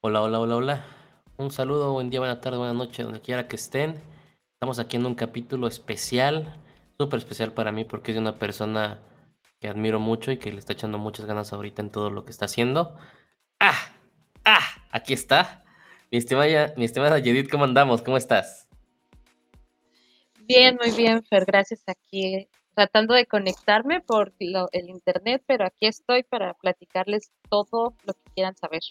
[0.00, 0.86] Hola, hola, hola, hola.
[1.38, 4.00] Un saludo, buen día, buena tarde, buena noche, donde quiera que estén.
[4.52, 6.56] Estamos aquí en un capítulo especial,
[6.96, 9.00] súper especial para mí porque es de una persona
[9.58, 12.30] que admiro mucho y que le está echando muchas ganas ahorita en todo lo que
[12.30, 12.96] está haciendo.
[13.58, 13.74] ¡Ah!
[14.44, 14.62] ¡Ah!
[14.92, 15.64] Aquí está.
[16.12, 18.00] Mi estimada, mi estimada Judith, ¿cómo andamos?
[18.00, 18.68] ¿Cómo estás?
[20.42, 21.44] Bien, muy bien, Fer.
[21.44, 27.96] Gracias aquí tratando de conectarme por lo, el internet, pero aquí estoy para platicarles todo
[28.04, 28.82] lo que quieran saber.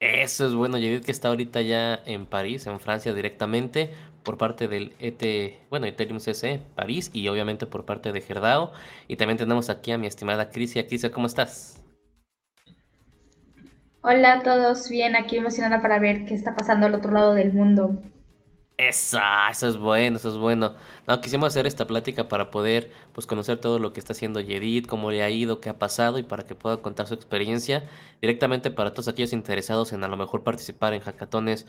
[0.00, 3.90] Eso es bueno, Judith que está ahorita ya en París, en Francia directamente,
[4.22, 8.72] por parte del ET, bueno, Ethereum CC, París, y obviamente por parte de Gerdao.
[9.08, 10.86] Y también tenemos aquí a mi estimada Crisia.
[10.86, 11.82] Crisia, ¿cómo estás?
[14.02, 17.52] Hola a todos, bien, aquí emocionada para ver qué está pasando al otro lado del
[17.52, 18.00] mundo.
[18.78, 19.18] Eso,
[19.50, 20.76] eso es bueno, eso es bueno.
[21.08, 24.86] No, quisimos hacer esta plática para poder pues conocer todo lo que está haciendo Yedid,
[24.86, 27.90] cómo le ha ido, qué ha pasado y para que pueda contar su experiencia
[28.20, 31.66] directamente para todos aquellos interesados en a lo mejor participar en hackatones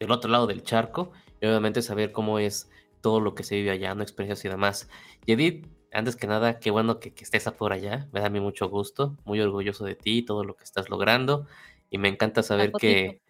[0.00, 2.70] del otro lado del charco y obviamente saber cómo es
[3.02, 4.88] todo lo que se vive allá, no experiencias y demás.
[5.26, 8.40] Yedid, antes que nada, qué bueno que, que estés por allá, me da a mí
[8.40, 11.46] mucho gusto, muy orgulloso de ti, todo lo que estás logrando.
[11.90, 13.20] Y me encanta saber que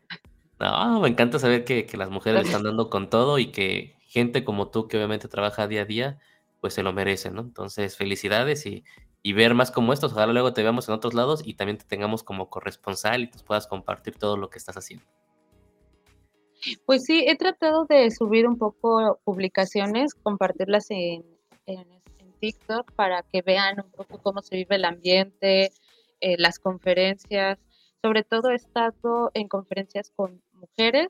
[0.61, 4.45] no, me encanta saber que, que las mujeres están dando con todo y que gente
[4.45, 6.19] como tú, que obviamente trabaja día a día,
[6.61, 7.43] pues se lo merece, ¿no?
[7.43, 8.85] Entonces, felicidades y,
[9.23, 10.13] y ver más como estos.
[10.13, 13.39] Ojalá luego te veamos en otros lados y también te tengamos como corresponsal y te
[13.41, 15.05] puedas compartir todo lo que estás haciendo.
[16.87, 21.25] Pues sí, he tratado de subir un poco publicaciones, compartirlas en,
[21.67, 21.87] en,
[22.19, 25.73] en TikTok para que vean un poco cómo se vive el ambiente,
[26.21, 27.59] eh, las conferencias.
[28.03, 31.09] Sobre todo he estado en conferencias con mujeres,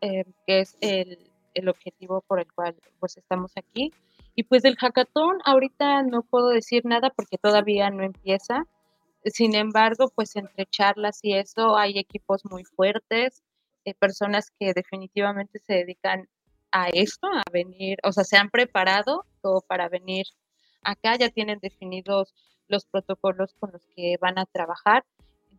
[0.00, 1.18] eh, que es el,
[1.54, 3.92] el, objetivo por el cual pues estamos aquí.
[4.34, 8.66] Y pues del hackathon ahorita no puedo decir nada porque todavía no empieza.
[9.24, 13.42] Sin embargo, pues entre charlas y eso hay equipos muy fuertes,
[13.84, 16.28] eh, personas que definitivamente se dedican
[16.72, 20.26] a esto, a venir, o sea, se han preparado todo para venir
[20.82, 22.34] acá, ya tienen definidos
[22.68, 25.04] los protocolos con los que van a trabajar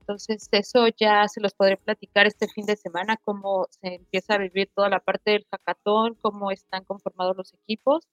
[0.01, 4.39] entonces, eso ya se los podré platicar este fin de semana, cómo se empieza a
[4.39, 8.07] vivir toda la parte del hackathon, cómo están conformados los equipos.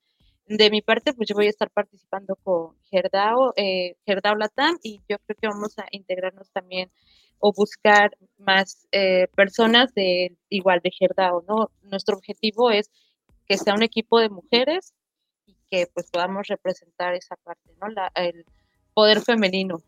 [0.47, 5.00] De mi parte, pues yo voy a estar participando con Gerdao, eh, Gerdao Latam, y
[5.09, 6.91] yo creo que vamos a integrarnos también
[7.38, 11.70] o buscar más eh, personas de igual de Gerdao, ¿no?
[11.82, 12.91] Nuestro objetivo es
[13.47, 14.93] que sea un equipo de mujeres
[15.47, 17.88] y que pues podamos representar esa parte, ¿no?
[17.88, 18.44] La, el
[18.94, 19.82] poder femenino.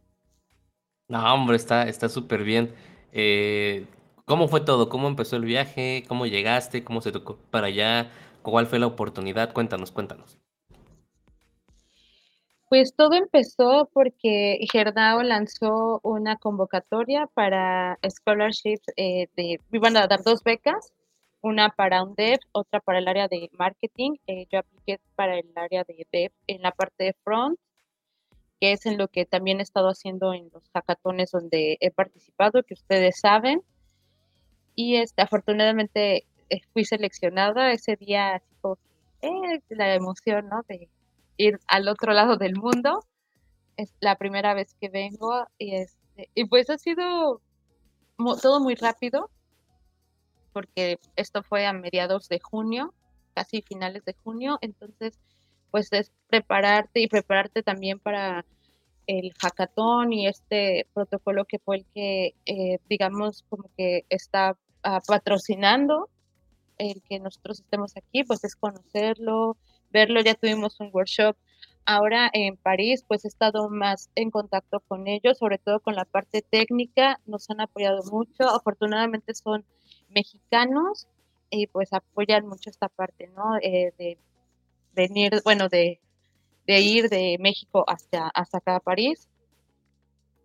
[1.10, 2.72] No, hombre, está está súper bien.
[3.12, 3.84] Eh,
[4.26, 4.88] ¿cómo fue todo?
[4.88, 6.04] ¿Cómo empezó el viaje?
[6.06, 6.84] ¿Cómo llegaste?
[6.84, 8.12] ¿Cómo se tocó para allá?
[8.42, 9.52] ¿Cuál fue la oportunidad?
[9.52, 10.38] Cuéntanos, cuéntanos.
[12.68, 19.26] Pues todo empezó porque Gerdao lanzó una convocatoria para scholarships eh,
[19.72, 20.92] iban a dar dos becas,
[21.40, 24.12] una para un dev, otra para el área de marketing.
[24.28, 27.58] Eh, yo apliqué para el área de dev en la parte de front
[28.60, 32.62] que es en lo que también he estado haciendo en los hackatones donde he participado,
[32.62, 33.62] que ustedes saben.
[34.74, 38.42] Y este, afortunadamente eh, fui seleccionada ese día,
[39.22, 40.62] eh, la emoción, ¿no?
[40.68, 40.90] De
[41.38, 43.04] ir al otro lado del mundo.
[43.76, 47.40] Es la primera vez que vengo y, este, y pues ha sido
[48.42, 49.30] todo muy rápido,
[50.52, 52.92] porque esto fue a mediados de junio,
[53.34, 55.18] casi finales de junio, entonces
[55.70, 58.44] pues es prepararte y prepararte también para
[59.18, 65.00] el hackathon y este protocolo que fue el que, eh, digamos, como que está uh,
[65.04, 66.08] patrocinando
[66.78, 69.56] el que nosotros estemos aquí, pues es conocerlo,
[69.90, 71.36] verlo, ya tuvimos un workshop.
[71.84, 76.04] Ahora en París, pues he estado más en contacto con ellos, sobre todo con la
[76.04, 79.64] parte técnica, nos han apoyado mucho, afortunadamente son
[80.08, 81.08] mexicanos
[81.50, 83.56] y pues apoyan mucho esta parte, ¿no?
[83.60, 84.18] Eh, de
[84.94, 86.00] venir, bueno, de,
[86.66, 89.28] de, ir de México hasta, hasta acá a París.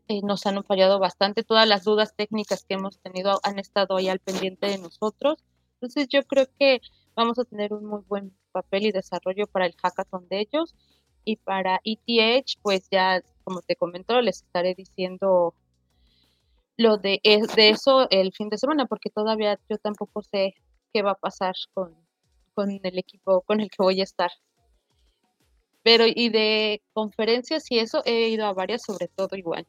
[0.07, 4.07] Eh, nos han apoyado bastante, todas las dudas técnicas que hemos tenido han estado ahí
[4.07, 5.43] al pendiente de nosotros.
[5.75, 6.79] Entonces yo creo que
[7.15, 10.75] vamos a tener un muy buen papel y desarrollo para el hackathon de ellos.
[11.23, 15.55] Y para ETH, pues ya, como te comento, les estaré diciendo
[16.77, 20.53] lo de, de eso el fin de semana, porque todavía yo tampoco sé
[20.93, 21.95] qué va a pasar con,
[22.53, 24.31] con el equipo con el que voy a estar.
[25.85, 29.67] Pero y de conferencias y eso he ido a varias, sobre todo igual,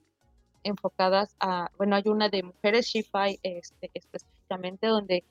[0.63, 5.25] enfocadas a, bueno, hay una de mujeres, Shify este, específicamente, donde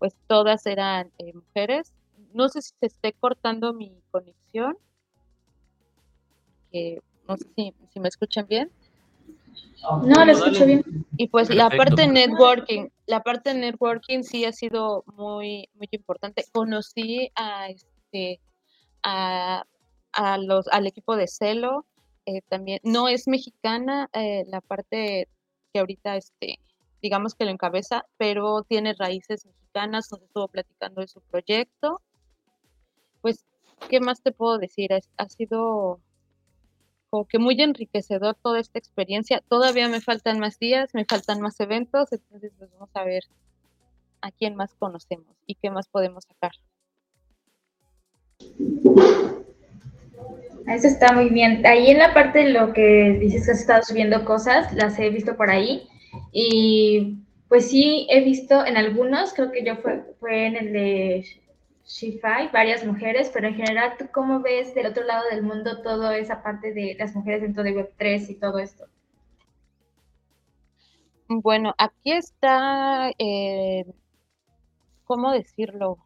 [0.00, 1.92] pues todas eran eh, mujeres.
[2.34, 4.76] No sé si se esté cortando mi conexión,
[6.72, 8.68] que no sé si, si me escuchan bien.
[10.04, 11.06] No, lo escucho bien.
[11.18, 15.88] Y pues la parte de networking, la parte de networking sí ha sido muy, muy
[15.92, 16.44] importante.
[16.50, 18.40] Conocí a este
[19.04, 19.64] a,
[20.12, 21.86] a los, al equipo de Celo,
[22.26, 25.28] eh, también, no es mexicana eh, la parte
[25.72, 26.58] que ahorita este,
[27.00, 32.00] digamos que lo encabeza, pero tiene raíces mexicanas, nos estuvo platicando de su proyecto.
[33.20, 33.44] Pues,
[33.88, 34.90] ¿qué más te puedo decir?
[35.16, 36.00] ha sido
[37.12, 39.42] como que muy enriquecedor toda esta experiencia.
[39.46, 43.24] Todavía me faltan más días, me faltan más eventos, entonces pues vamos a ver
[44.22, 46.52] a quién más conocemos y qué más podemos sacar.
[50.66, 51.64] Eso está muy bien.
[51.66, 55.10] Ahí en la parte de lo que dices que has estado subiendo cosas, las he
[55.10, 55.88] visto por ahí.
[56.32, 57.18] Y
[57.48, 61.26] pues sí, he visto en algunos, creo que yo fue, fue en el de
[61.84, 66.16] Shifai, varias mujeres, pero en general, ¿tú cómo ves del otro lado del mundo toda
[66.16, 68.86] esa parte de las mujeres dentro de Web3 y todo esto?
[71.28, 73.84] Bueno, aquí está, eh,
[75.04, 75.98] ¿cómo decirlo?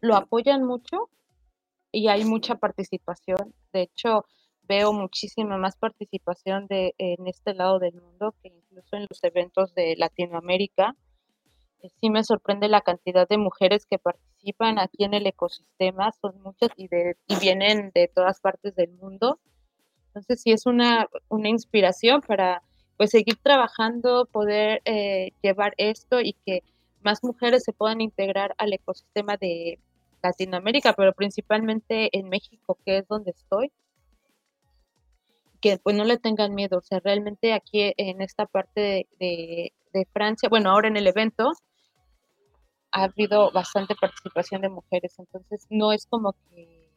[0.00, 1.10] Lo apoyan mucho
[1.94, 3.54] y hay mucha participación.
[3.72, 4.24] De hecho,
[4.62, 9.74] veo muchísima más participación de, en este lado del mundo que incluso en los eventos
[9.74, 10.96] de Latinoamérica.
[11.82, 16.40] Eh, sí me sorprende la cantidad de mujeres que participan aquí en el ecosistema, son
[16.42, 19.38] muchas y, de, y vienen de todas partes del mundo.
[20.08, 22.62] Entonces sí es una, una inspiración para
[22.96, 26.62] pues seguir trabajando, poder eh, llevar esto y que
[27.02, 29.78] más mujeres se puedan integrar al ecosistema de
[30.24, 33.72] Latinoamérica, pero principalmente en México, que es donde estoy.
[35.60, 39.72] Que pues no le tengan miedo, o sea, realmente aquí en esta parte de,
[40.12, 41.52] Francia, bueno, ahora en el evento,
[42.90, 46.90] ha habido bastante participación de mujeres, entonces no es como que,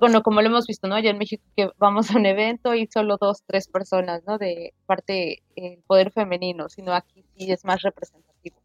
[0.00, 0.94] bueno, como lo hemos visto, ¿no?
[0.94, 4.38] Allá en México que vamos a un evento y solo dos, tres personas, ¿no?
[4.38, 8.61] De parte del poder femenino, sino aquí sí es más representativo.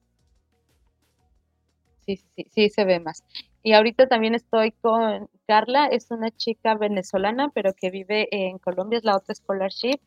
[2.08, 3.24] Sí, sí, sí, se ve más.
[3.64, 8.98] Y ahorita también estoy con Carla, es una chica venezolana, pero que vive en Colombia,
[8.98, 10.00] es la otra scholarship.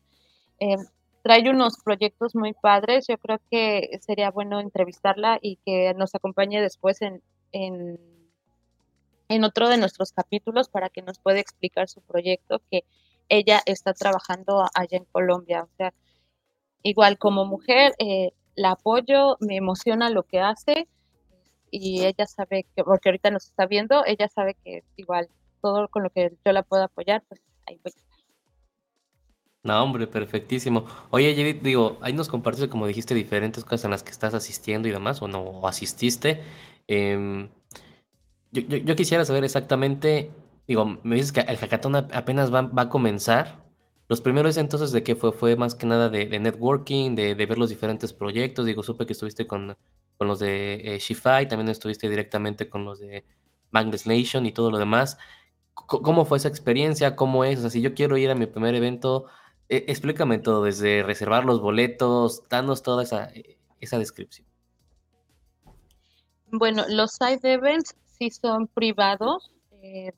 [0.59, 0.77] Eh,
[1.21, 3.05] trae unos proyectos muy padres.
[3.07, 7.21] Yo creo que sería bueno entrevistarla y que nos acompañe después en,
[7.51, 7.99] en,
[9.43, 12.83] otro de nuestros capítulos para que nos pueda explicar su proyecto que
[13.29, 15.65] ella está trabajando allá en Colombia.
[15.65, 15.93] O sea,
[16.81, 20.87] igual como mujer, eh, la apoyo, me emociona lo que hace
[21.71, 25.29] y ella sabe que, porque ahorita nos está viendo, ella sabe que igual
[25.61, 27.93] todo con lo que yo la puedo apoyar, pues ahí voy
[29.63, 30.85] no, hombre, perfectísimo.
[31.11, 34.87] Oye, Judith, digo, ahí nos compartes, como dijiste, diferentes cosas en las que estás asistiendo
[34.87, 36.41] y demás, o no asististe.
[36.87, 37.49] Em,
[38.51, 40.31] yo, quisiera saber exactamente,
[40.67, 43.63] digo, me dices que el hackathon apenas va, a comenzar.
[44.09, 47.69] Los primeros entonces de qué fue, fue más que nada de, networking, de, ver los
[47.69, 48.65] diferentes proyectos.
[48.65, 49.77] Digo, supe que estuviste con,
[50.21, 53.25] con los de eh, también estuviste directamente con los de
[53.71, 55.17] Magnus Nation y todo lo demás.
[55.73, 57.15] ¿Cómo fue esa experiencia?
[57.15, 57.57] ¿Cómo es?
[57.57, 59.25] O sea, si yo quiero ir a mi primer evento,
[59.67, 64.47] e, explícame todo, desde reservar los boletos, danos toda esa, e, esa descripción.
[66.51, 69.49] Bueno, los side events sí son privados.
[69.81, 70.13] Eh,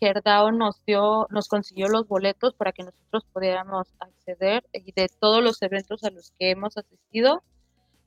[0.00, 5.44] Gerdao nos dio, nos consiguió los boletos para que nosotros pudiéramos acceder y de todos
[5.44, 7.42] los eventos a los que hemos asistido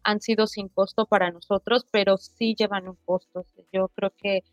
[0.05, 3.45] han sido sin costo para nosotros, pero sí llevan un costo.
[3.73, 4.43] Yo creo que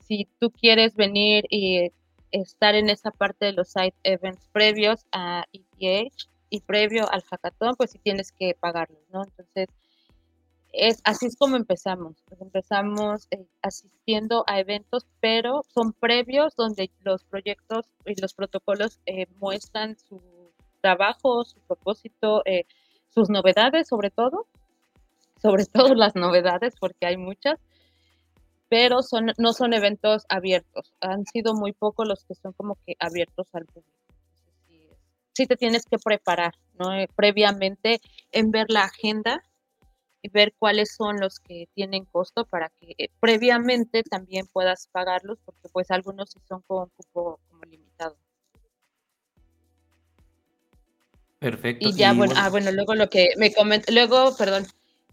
[0.00, 1.90] si tú quieres venir y
[2.30, 6.12] estar en esa parte de los side events previos a ETH
[6.48, 9.24] y previo al hackathon, pues sí tienes que pagarlos, ¿no?
[9.24, 9.68] Entonces,
[10.72, 12.16] es, así es como empezamos.
[12.40, 19.26] Empezamos eh, asistiendo a eventos, pero son previos donde los proyectos y los protocolos eh,
[19.38, 20.20] muestran su
[20.80, 22.66] trabajo, su propósito, eh,
[23.08, 24.46] sus novedades sobre todo,
[25.42, 27.58] sobre todo las novedades, porque hay muchas,
[28.68, 30.94] pero son, no son eventos abiertos.
[31.00, 33.90] Han sido muy pocos los que son como que abiertos al público.
[35.34, 36.92] Sí, te tienes que preparar, ¿no?
[36.94, 38.00] Eh, previamente
[38.32, 39.42] en ver la agenda
[40.20, 45.38] y ver cuáles son los que tienen costo para que eh, previamente también puedas pagarlos,
[45.44, 48.16] porque pues algunos sí son con cupo como limitado.
[51.38, 51.88] Perfecto.
[51.88, 54.66] Y ya, bueno, ah, bueno, luego lo que me comentó, luego, perdón,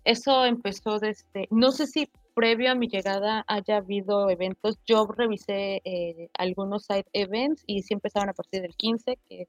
[0.04, 4.78] eso empezó desde, no sé si previo a mi llegada haya habido eventos.
[4.86, 9.48] Yo revisé eh, algunos side events y sí empezaron a partir del 15, que,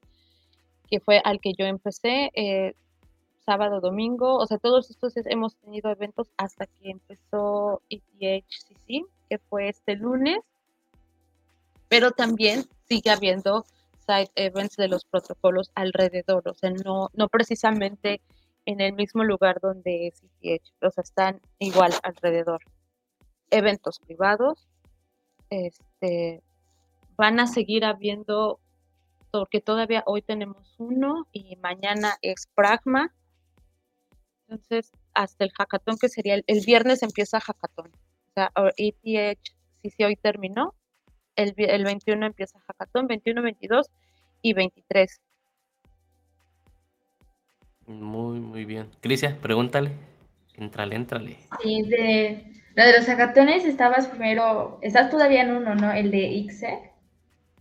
[0.89, 2.75] que fue al que yo empecé, eh,
[3.45, 9.69] sábado, domingo, o sea, todos estos hemos tenido eventos hasta que empezó ETHCC, que fue
[9.69, 10.39] este lunes,
[11.87, 13.65] pero también sigue habiendo
[14.05, 18.21] side events de los protocolos alrededor, o sea, no, no precisamente
[18.65, 22.61] en el mismo lugar donde CTH, o sea, están igual alrededor.
[23.49, 24.67] Eventos privados,
[25.49, 26.41] este,
[27.15, 28.59] van a seguir habiendo,
[29.31, 33.13] porque todavía hoy tenemos uno y mañana es Pragma.
[34.47, 37.87] Entonces, hasta el hackathon que sería el, viernes empieza hackathon.
[37.87, 39.39] O sea, ETH,
[39.81, 40.73] si sí, hoy terminó,
[41.35, 43.87] el, el 21 empieza hackathon, 21, 22
[44.41, 45.21] y 23.
[47.99, 48.87] Muy, muy bien.
[49.01, 49.91] Crisia, pregúntale.
[50.55, 51.37] Entrale, entrale.
[51.61, 55.91] Sí, de lo de los hackatones estabas primero, estás todavía en uno, ¿no?
[55.91, 56.91] El de ICSE,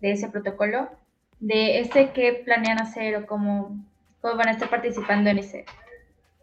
[0.00, 0.88] de ese protocolo.
[1.40, 3.84] De ese, ¿qué planean hacer o cómo,
[4.20, 5.64] cómo van a estar participando en ese?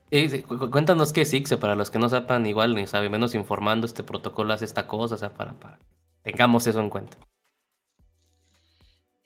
[0.09, 3.85] Eh, cuéntanos qué es ICSE, para los que no sepan igual, ni saben, menos informando,
[3.85, 5.79] este protocolo hace esta cosa, o sea, para, para
[6.23, 7.17] tengamos eso en cuenta.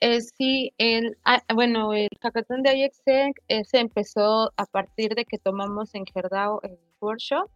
[0.03, 5.25] Eh, sí, el, ah, bueno, el hackathon de IXEC eh, se empezó a partir de
[5.25, 7.47] que tomamos en Gerdao el workshop.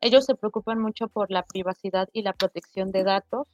[0.00, 3.48] Ellos se preocupan mucho por la privacidad y la protección de datos.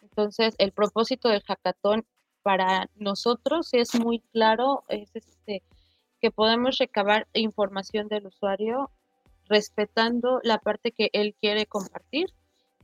[0.00, 2.06] Entonces, el propósito del hackathon
[2.42, 5.64] para nosotros es muy claro, es este,
[6.20, 8.92] que podemos recabar información del usuario
[9.48, 12.28] respetando la parte que él quiere compartir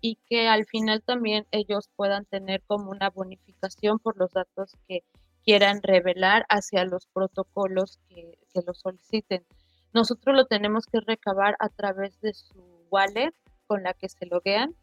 [0.00, 5.04] y que al final también ellos puedan tener como una bonificación por los datos que
[5.44, 9.44] quieran revelar hacia los protocolos que, que lo soliciten.
[9.92, 13.34] Nosotros lo tenemos que recabar a través de su wallet
[13.66, 14.74] con la que se loguean.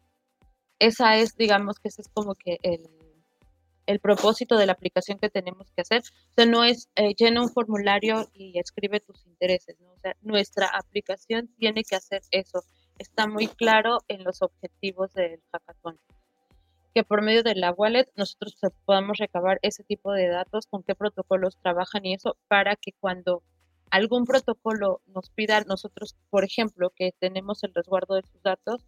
[0.78, 2.88] Esa es, digamos que ese es como que el,
[3.88, 6.02] el propósito de la aplicación que tenemos que hacer.
[6.02, 9.92] O sea, no es eh, llena un formulario y escribe tus intereses, ¿no?
[9.92, 12.62] O sea, nuestra aplicación tiene que hacer eso,
[12.98, 15.98] está muy claro en los objetivos del hackathon.
[16.94, 20.94] Que por medio de la wallet nosotros podamos recabar ese tipo de datos, con qué
[20.94, 23.42] protocolos trabajan y eso, para que cuando
[23.90, 28.84] algún protocolo nos pida nosotros, por ejemplo, que tenemos el resguardo de sus datos,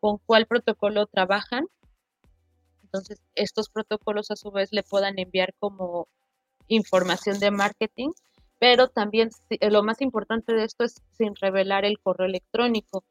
[0.00, 1.66] con cuál protocolo trabajan.
[2.82, 6.08] Entonces, estos protocolos a su vez le puedan enviar como
[6.68, 8.10] información de marketing,
[8.58, 13.04] pero también lo más importante de esto es sin revelar el correo electrónico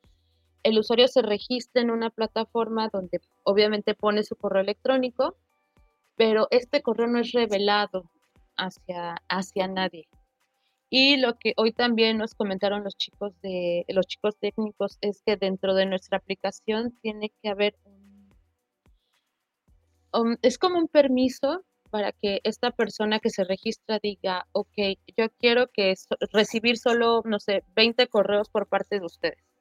[0.64, 5.36] el usuario se registra en una plataforma donde obviamente pone su correo electrónico,
[6.16, 8.10] pero este correo no es revelado
[8.56, 10.08] hacia, hacia nadie.
[10.90, 15.38] Y lo que hoy también nos comentaron los chicos de los chicos técnicos es que
[15.38, 17.76] dentro de nuestra aplicación tiene que haber
[20.14, 25.30] un, es como un permiso para que esta persona que se registra diga, ok, yo
[25.40, 25.96] quiero que
[26.32, 29.53] recibir solo, no sé, 20 correos por parte de ustedes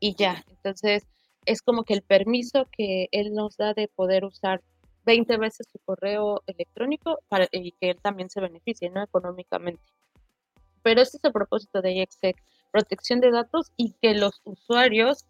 [0.00, 0.44] y ya.
[0.48, 1.06] Entonces,
[1.46, 4.62] es como que el permiso que él nos da de poder usar
[5.04, 9.02] 20 veces su correo electrónico para, y que él también se beneficie, ¿no?
[9.02, 9.82] Económicamente.
[10.82, 12.36] Pero este es el propósito de IXEC,
[12.70, 15.26] protección de datos y que los usuarios,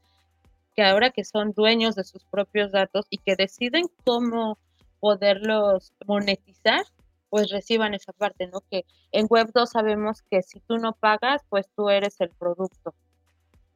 [0.75, 4.59] que ahora que son dueños de sus propios datos y que deciden cómo
[5.01, 6.85] poderlos monetizar,
[7.31, 8.61] pues reciban esa parte, ¿no?
[8.71, 12.95] Que en Web2 sabemos que si tú no pagas, pues tú eres el producto.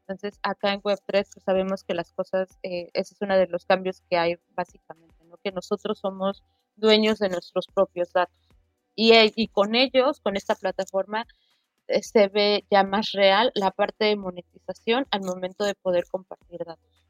[0.06, 3.64] Entonces, acá en Web3 pues, sabemos que las cosas, eh, ese es uno de los
[3.64, 5.38] cambios que hay básicamente, ¿no?
[5.42, 6.42] que nosotros somos
[6.76, 8.36] dueños de nuestros propios datos.
[8.94, 11.26] Y, eh, y con ellos, con esta plataforma,
[11.88, 16.64] eh, se ve ya más real la parte de monetización al momento de poder compartir
[16.66, 17.06] datos.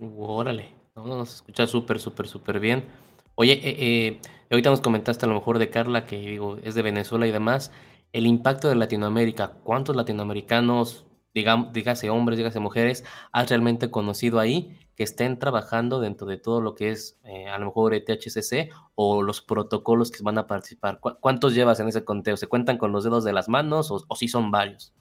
[0.00, 2.88] Órale, no, nos escucha súper, súper, súper bien.
[3.36, 7.30] Oye, ahorita nos comentaste a lo mejor de Carla, que digo, es de Venezuela y
[7.30, 7.70] demás
[8.14, 9.54] el impacto de Latinoamérica.
[9.64, 11.04] ¿Cuántos latinoamericanos,
[11.34, 16.60] digamos, dígase hombres, dígase mujeres, has realmente conocido ahí que estén trabajando dentro de todo
[16.60, 21.00] lo que es eh, a lo mejor ETHCC o los protocolos que van a participar?
[21.00, 22.36] ¿Cuántos llevas en ese conteo?
[22.36, 24.94] ¿Se cuentan con los dedos de las manos o, o sí son varios?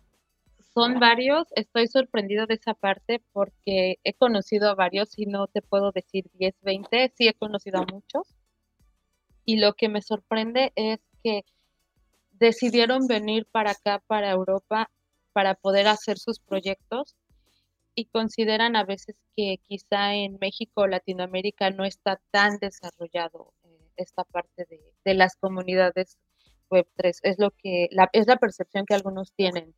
[0.73, 5.61] Son varios, estoy sorprendido de esa parte porque he conocido a varios y no te
[5.61, 8.35] puedo decir 10, 20, sí he conocido a muchos.
[9.45, 11.45] Y lo que me sorprende es que
[12.43, 14.89] decidieron venir para acá, para Europa,
[15.31, 17.15] para poder hacer sus proyectos
[17.95, 23.79] y consideran a veces que quizá en México o Latinoamérica no está tan desarrollado eh,
[23.95, 24.67] esta parte
[25.05, 26.17] de, las comunidades
[26.69, 27.19] Web3.
[27.23, 29.73] Es lo que la, es la percepción que algunos tienen,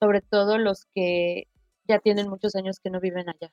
[0.00, 1.46] sobre todo los que
[1.86, 3.52] ya tienen muchos años que no viven allá.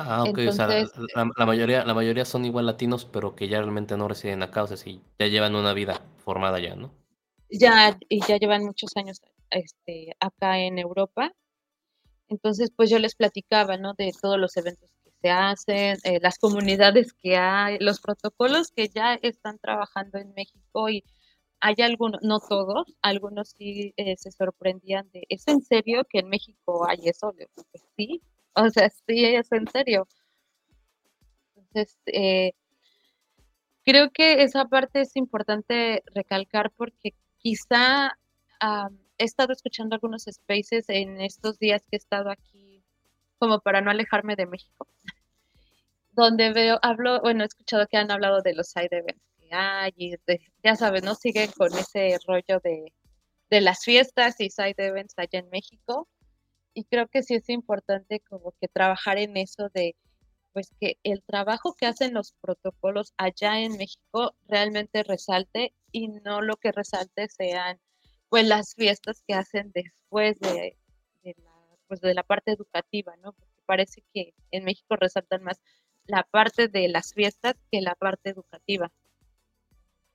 [0.00, 0.68] Ah, ok, o sea,
[1.16, 4.66] la, mayoría, la mayoría son igual latinos, pero que ya realmente no residen acá, o
[4.68, 6.92] sea, sí, ya llevan una vida formada ya, ¿no?
[7.50, 11.32] Ya, y ya llevan muchos años este, acá en Europa.
[12.28, 13.94] Entonces, pues yo les platicaba, ¿no?
[13.94, 18.88] De todos los eventos que se hacen, eh, las comunidades que hay, los protocolos que
[18.88, 21.02] ya están trabajando en México y
[21.58, 26.28] hay algunos, no todos, algunos sí eh, se sorprendían de, ¿es en serio que en
[26.28, 27.34] México hay eso?
[27.96, 28.22] sí,
[28.66, 30.06] o sea, sí, es en serio.
[31.56, 32.52] Entonces, eh,
[33.84, 38.18] creo que esa parte es importante recalcar porque quizá
[39.18, 42.82] he estado escuchando algunos spaces en estos días que he estado aquí,
[43.38, 44.86] como para no alejarme de México,
[46.12, 49.92] donde veo, hablo, bueno, he escuchado que han hablado de los side events que hay,
[49.96, 50.14] y
[50.64, 51.14] ya sabes, ¿no?
[51.14, 52.92] Siguen con ese rollo de,
[53.50, 56.08] de las fiestas y side events allá en México.
[56.78, 59.96] Y creo que sí es importante como que trabajar en eso de,
[60.52, 66.40] pues que el trabajo que hacen los protocolos allá en México realmente resalte y no
[66.40, 67.80] lo que resalte sean
[68.28, 70.76] pues las fiestas que hacen después de,
[71.24, 71.52] la,
[71.88, 73.32] pues, de la parte educativa, ¿no?
[73.32, 75.60] Porque parece que en México resaltan más
[76.06, 78.92] la parte de las fiestas que la parte educativa.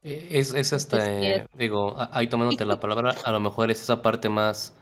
[0.01, 4.01] E, es, es hasta, eh, digo, ahí tomándote la palabra, a lo mejor es esa
[4.01, 4.73] parte más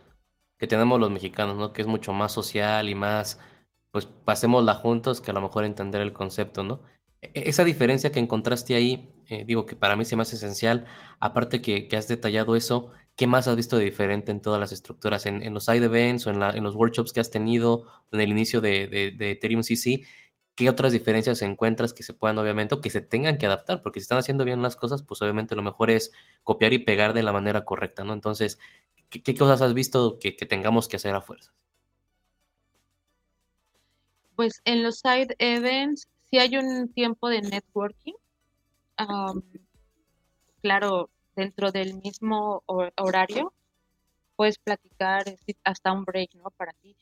[0.61, 1.73] que tenemos los mexicanos, ¿no?
[1.73, 3.39] Que es mucho más social y más,
[3.91, 6.81] pues pasémosla juntos que a lo mejor entender el concepto, ¿no?
[7.21, 10.85] E, esa diferencia que encontraste ahí, eh, digo que para mí se me hace esencial,
[11.19, 14.71] aparte que, que has detallado eso, ¿Qué más has visto de diferente en todas las
[14.71, 15.25] estructuras?
[15.25, 18.61] En, los side events o en, en, los workshops que has tenido en el inicio
[18.61, 20.03] de, de, Ethereum CC,
[20.55, 23.81] ¿qué otras diferencias encuentras que se puedan, obviamente, o que se tengan que adaptar?
[23.81, 26.11] Porque si están haciendo bien las cosas, pues obviamente lo mejor es
[26.43, 28.13] copiar y pegar de la manera correcta, ¿no?
[28.13, 28.59] Entonces,
[29.19, 31.53] ¿qué, cosas has visto que, tengamos que hacer a fuerzas?
[34.35, 38.13] Pues en los side events sí hay un tiempo de networking.
[40.61, 43.53] claro, dentro del mismo horario,
[44.35, 45.25] puedes platicar
[45.63, 46.49] hasta un break, ¿no?
[46.51, 46.95] Para ti.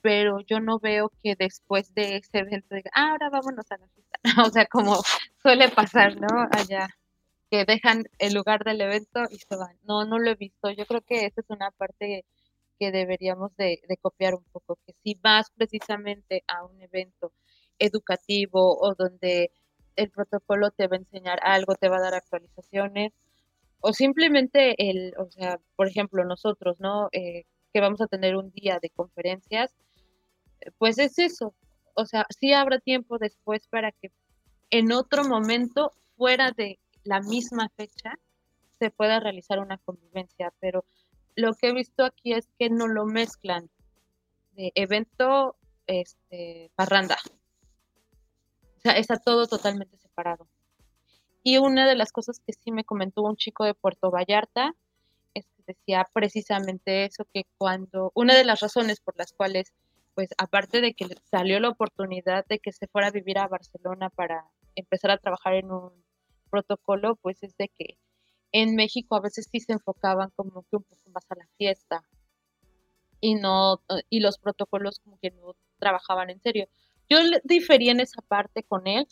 [0.00, 3.88] Pero yo no veo que después de ese evento diga, ah, ahora vámonos a la
[3.88, 4.18] fiesta.
[4.46, 5.02] o sea, como
[5.42, 6.48] suele pasar, ¿no?
[6.52, 6.88] Allá,
[7.56, 9.78] que dejan el lugar del evento y se van.
[9.84, 10.70] No, no lo he visto.
[10.70, 12.24] Yo creo que esa es una parte
[12.78, 17.32] que deberíamos de, copiar un poco, que si vas precisamente a un evento
[17.78, 19.50] educativo o donde
[19.96, 23.12] el protocolo te va a enseñar algo, te va a dar actualizaciones,
[23.80, 27.08] o simplemente el, o sea, por ejemplo, nosotros, ¿no?
[27.12, 29.74] Eh, que vamos a tener un día de conferencias,
[30.60, 31.54] eh, pues es eso.
[31.94, 34.10] O sea, sí habrá tiempo después para que
[34.68, 38.18] en otro momento, fuera de la misma fecha,
[38.78, 40.84] se pueda realizar una convivencia, pero
[41.34, 43.70] lo que he visto aquí es que no lo mezclan
[44.52, 47.16] de evento, este, parranda.
[48.76, 50.48] O sea, está todo totalmente separado.
[51.42, 54.74] Y una de las cosas que sí me comentó un chico de Puerto Vallarta
[55.34, 59.72] es que decía precisamente eso, que cuando, una de las razones por las cuales,
[60.14, 64.08] pues aparte de que salió la oportunidad de que se fuera a vivir a Barcelona
[64.10, 65.92] para empezar a trabajar en un
[66.46, 67.98] protocolo, pues es de que
[68.52, 72.02] en México a veces sí se enfocaban como que un poco más a la fiesta
[73.20, 76.68] y no y los protocolos como que no trabajaban en serio.
[77.08, 79.06] Yo diferí en esa parte con él,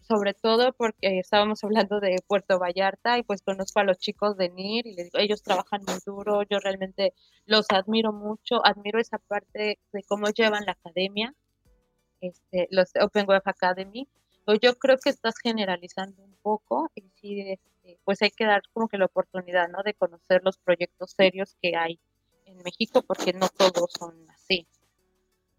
[0.00, 4.48] sobre todo porque estábamos hablando de Puerto Vallarta y pues conozco a los chicos de
[4.50, 7.14] NIR y digo, ellos trabajan muy duro, yo realmente
[7.46, 11.34] los admiro mucho, admiro esa parte de cómo llevan la academia,
[12.20, 14.08] este, los Open Web Academy,
[14.60, 18.88] yo creo que estás generalizando un poco y sí, este, pues hay que dar como
[18.88, 19.82] que la oportunidad, ¿no?
[19.82, 22.00] De conocer los proyectos serios que hay
[22.46, 24.66] en México porque no todos son así.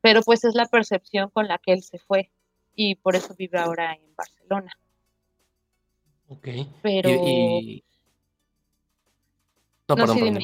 [0.01, 2.31] Pero pues es la percepción con la que él se fue
[2.75, 4.71] y por eso vive ahora en Barcelona.
[6.27, 6.47] Ok.
[6.81, 7.09] Pero...
[9.87, 10.43] No, perdón, perdón.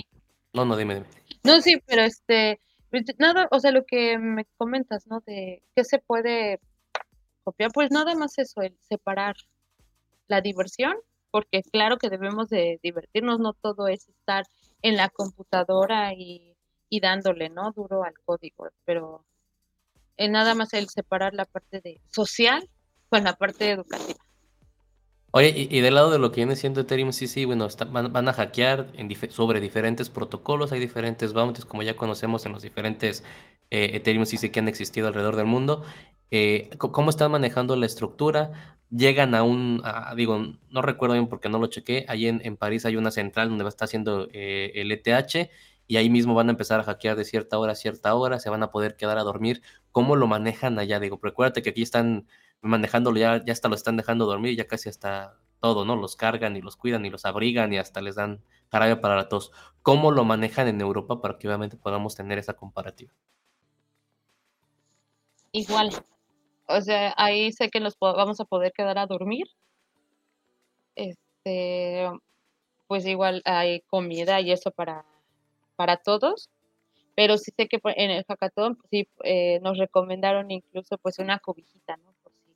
[0.54, 1.08] No, no, dime, dime.
[1.44, 5.22] No, sí, pero este, pues, nada, o sea, lo que me comentas, ¿no?
[5.22, 6.60] De qué se puede
[7.74, 9.36] pues nada más eso, el separar
[10.28, 10.96] la diversión,
[11.32, 14.46] porque claro que debemos de divertirnos, no todo es estar
[14.82, 16.56] en la computadora y,
[16.90, 17.72] y dándole, ¿no?
[17.72, 19.26] Duro al código, pero
[20.18, 22.70] nada más el separar la parte de social
[23.10, 24.20] con la parte educativa.
[25.32, 28.34] Oye, y, del lado de lo que viene siendo Ethereum, sí, sí, bueno, van, a
[28.34, 28.88] hackear
[29.30, 33.24] sobre diferentes protocolos, hay diferentes bounties, como ya conocemos en los diferentes
[33.70, 35.84] eh, Ethereum sí que han existido alrededor del mundo.
[36.32, 38.78] Eh, ¿Cómo están manejando la estructura?
[38.92, 39.84] Llegan a un,
[40.16, 40.40] digo,
[40.70, 43.68] no recuerdo bien porque no lo chequé, ahí en, París hay una central donde va
[43.68, 45.50] a estar haciendo eh, el ETH
[45.88, 48.50] y ahí mismo van a empezar a hackear de cierta hora a cierta hora, se
[48.50, 49.62] van a poder quedar a dormir.
[49.92, 51.00] ¿Cómo lo manejan allá?
[51.00, 52.28] Digo, recuérdate que aquí están
[52.62, 55.96] manejándolo, ya, hasta lo están dejando dormir, ya casi hasta todo, ¿no?
[55.96, 59.30] Los cargan y los cuidan y los abrigan y hasta les dan jarabe para la
[59.30, 59.52] tos.
[59.82, 63.12] ¿Cómo lo manejan en Europa para que obviamente podamos tener esa comparativa?
[65.52, 65.92] Igual.
[66.70, 69.48] O sea, ahí sé que nos vamos a poder quedar a dormir.
[70.96, 72.08] Este,
[72.88, 75.04] pues igual hay comida y eso para,
[75.76, 76.50] para todos.
[77.16, 81.98] Pero sí sé que en el hackathon sí eh, nos recomendaron incluso pues una cobijita,
[81.98, 82.14] ¿no?
[82.22, 82.56] Por si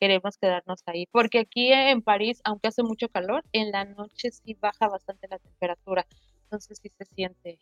[0.00, 1.06] queremos quedarnos ahí.
[1.12, 5.38] Porque aquí en París, aunque hace mucho calor, en la noche sí baja bastante la
[5.38, 6.06] temperatura.
[6.44, 7.58] Entonces sí se siente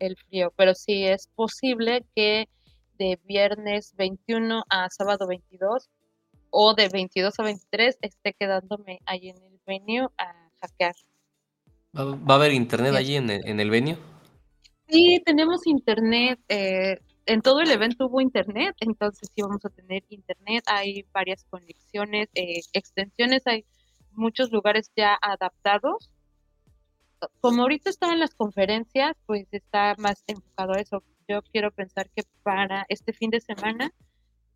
[0.00, 0.52] el frío.
[0.56, 2.48] Pero sí es posible que
[2.98, 5.90] de viernes 21 a sábado 22
[6.50, 10.94] o de 22 a 23 esté quedándome ahí en el venue a hackear.
[11.96, 13.96] ¿Va, a haber internet allí en el, en el venue?
[14.88, 16.38] Sí, tenemos internet.
[16.48, 20.62] Eh, en todo el evento hubo internet, entonces sí vamos a tener internet.
[20.66, 23.64] Hay varias conexiones, eh, extensiones, hay
[24.12, 26.10] muchos lugares ya adaptados.
[27.40, 32.22] Como ahorita estaban las conferencias, pues está más enfocado a eso yo quiero pensar que
[32.42, 33.92] para este fin de semana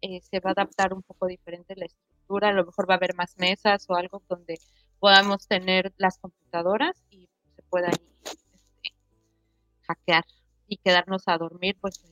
[0.03, 2.97] eh, se va a adaptar un poco diferente la estructura, a lo mejor va a
[2.99, 4.59] haber más mesas o algo donde
[5.01, 8.95] podamos tener las computadoras y se pueda este,
[9.83, 10.25] hackear
[10.67, 12.05] y quedarnos a dormir, pues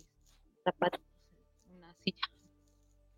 [1.71, 2.25] una silla.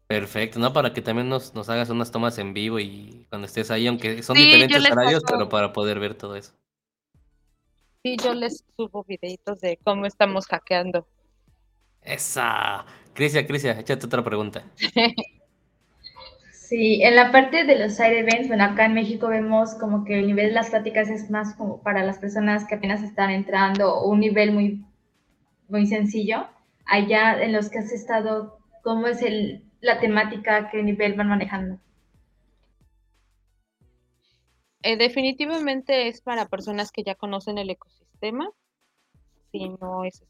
[0.06, 0.72] Perfecto, ¿no?
[0.72, 4.22] Para que también nos, nos hagas unas tomas en vivo y cuando estés ahí, aunque
[4.22, 6.52] son diferentes horarios, pero para poder ver todo eso.
[8.04, 11.06] Sí, yo les subo videitos de cómo estamos hackeando.
[12.02, 12.86] Esa.
[13.12, 14.64] Crisia, Crisia, échate otra pregunta.
[16.52, 20.18] Sí, en la parte de los side events, bueno, acá en México vemos como que
[20.18, 23.94] el nivel de las pláticas es más como para las personas que apenas están entrando
[23.94, 24.84] o un nivel muy,
[25.68, 26.46] muy sencillo.
[26.84, 30.68] Allá en los que has estado, ¿cómo es el, la temática?
[30.70, 31.78] ¿Qué nivel van manejando?
[34.82, 38.50] Eh, definitivamente es para personas que ya conocen el ecosistema.
[39.50, 40.22] Si no es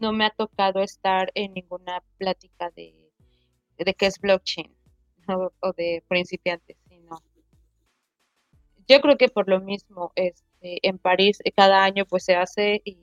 [0.00, 3.12] no me ha tocado estar en ninguna plática de,
[3.76, 4.74] de qué es blockchain
[5.60, 7.22] o de principiantes, sino
[8.88, 12.82] yo creo que por lo mismo este, en París eh, cada año pues se hace
[12.84, 12.98] y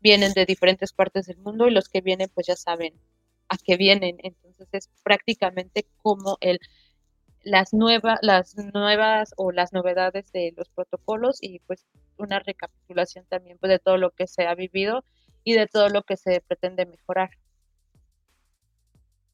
[0.00, 2.94] vienen de diferentes partes del mundo y los que vienen pues ya saben
[3.48, 6.58] a qué vienen, entonces es prácticamente como el
[7.44, 13.58] las nuevas las nuevas o las novedades de los protocolos y pues una recapitulación también
[13.58, 15.04] pues, de todo lo que se ha vivido
[15.44, 17.30] y de todo lo que se pretende mejorar.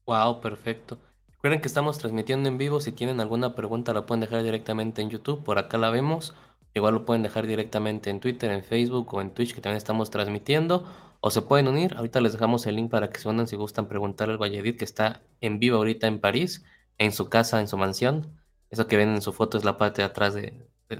[0.05, 0.97] Wow, perfecto.
[1.33, 2.81] Recuerden que estamos transmitiendo en vivo.
[2.81, 5.43] Si tienen alguna pregunta, la pueden dejar directamente en YouTube.
[5.43, 6.33] Por acá la vemos.
[6.73, 10.09] Igual lo pueden dejar directamente en Twitter, en Facebook o en Twitch, que también estamos
[10.09, 10.85] transmitiendo.
[11.21, 11.95] O se pueden unir.
[11.95, 14.85] Ahorita les dejamos el link para que se unan si gustan preguntar al Valladid, que
[14.85, 16.65] está en vivo ahorita en París,
[16.99, 18.39] en su casa, en su mansión.
[18.69, 20.53] Eso que ven en su foto es la parte de atrás de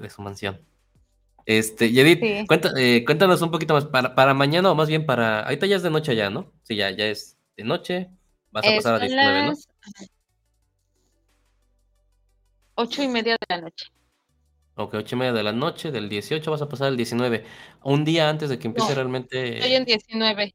[0.09, 0.59] su mansión.
[1.49, 2.21] Este, Yedith,
[2.77, 5.41] eh, cuéntanos un poquito más para, para, mañana o más bien para.
[5.41, 6.53] Ahorita ya es de noche ya, ¿no?
[6.61, 8.11] Sí, ya, ya es de noche.
[8.51, 9.53] Vas a pasar a 19, ¿no?
[12.75, 13.87] Ocho y media de la noche.
[14.75, 17.43] Ok, ocho y media de la noche, del 18 vas a pasar al 19.
[17.83, 19.55] Un día antes de que empiece realmente.
[19.55, 20.53] Estoy en 19.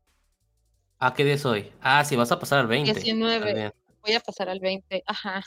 [1.00, 1.72] Ah, ¿qué día es hoy?
[1.80, 2.94] Ah, sí, vas a pasar al 20.
[2.94, 3.72] 19.
[4.04, 5.42] Voy a pasar al 20, ajá.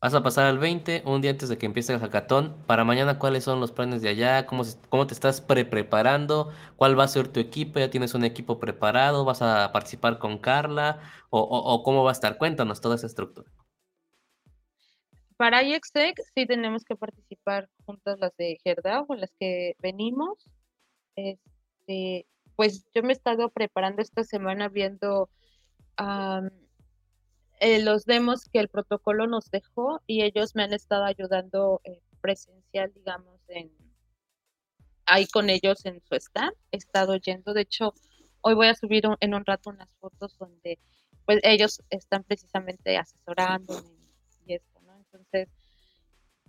[0.00, 2.64] Vas a pasar al 20, un día antes de que empiece el hackathon.
[2.66, 4.46] Para mañana, ¿cuáles son los planes de allá?
[4.46, 6.50] ¿Cómo, cómo te estás pre preparando?
[6.76, 7.78] ¿Cuál va a ser tu equipo?
[7.78, 9.24] ¿Ya tienes un equipo preparado?
[9.24, 11.00] ¿Vas a participar con Carla?
[11.28, 12.38] ¿O, cómo va a estar?
[12.38, 13.48] Cuéntanos toda esa estructura.
[15.36, 20.44] Para IXTech sí tenemos que participar juntas las de Gerda o las que venimos.
[21.14, 25.28] Este, pues yo me he estado preparando esta semana viendo
[27.60, 32.00] eh, los demos que el protocolo nos dejó y ellos me han estado ayudando eh,
[32.20, 33.70] presencial, digamos, en
[35.06, 36.54] ahí con ellos en su stand.
[36.72, 37.94] He estado yendo, de hecho,
[38.40, 40.78] hoy voy a subir en un rato unas fotos donde
[41.26, 43.90] pues ellos están precisamente asesorándome
[44.46, 44.96] y esto, ¿no?
[44.96, 45.48] Entonces,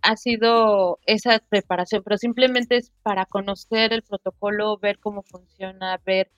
[0.01, 6.31] ha sido esa preparación, pero simplemente es para conocer el protocolo, ver cómo funciona, ver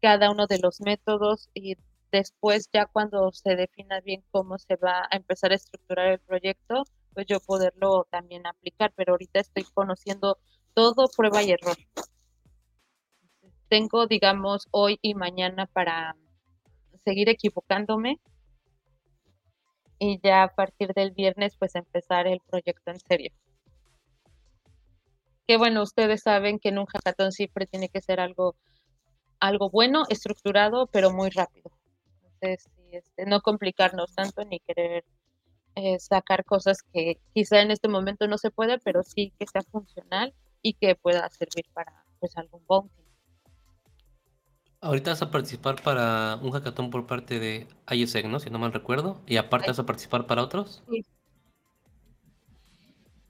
[0.00, 1.76] cada uno de los métodos y
[2.16, 6.84] después ya cuando se defina bien cómo se va a empezar a estructurar el proyecto,
[7.12, 10.38] pues yo poderlo también aplicar, pero ahorita estoy conociendo
[10.72, 11.76] todo prueba y error.
[13.68, 16.16] Tengo, digamos, hoy y mañana para
[17.04, 18.18] seguir equivocándome
[19.98, 23.32] y ya a partir del viernes pues empezar el proyecto en serio.
[25.46, 28.56] Que bueno, ustedes saben que en un hackathon siempre tiene que ser algo,
[29.38, 31.75] algo bueno, estructurado, pero muy rápido
[32.40, 35.04] este, no complicarnos tanto ni querer
[35.74, 39.62] eh, sacar cosas que quizá en este momento no se puede, pero sí que sea
[39.62, 43.06] funcional y que pueda servir para pues algún bounty.
[44.80, 48.38] Ahorita vas a participar para un hackathon por parte de ISEC, ¿no?
[48.40, 49.20] Si no mal recuerdo.
[49.26, 50.82] Y aparte vas a participar para otros.
[50.88, 51.04] Sí.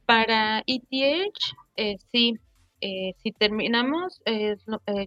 [0.04, 1.32] Para ETH,
[1.76, 2.34] eh, sí.
[2.80, 4.56] Eh, si terminamos, eh,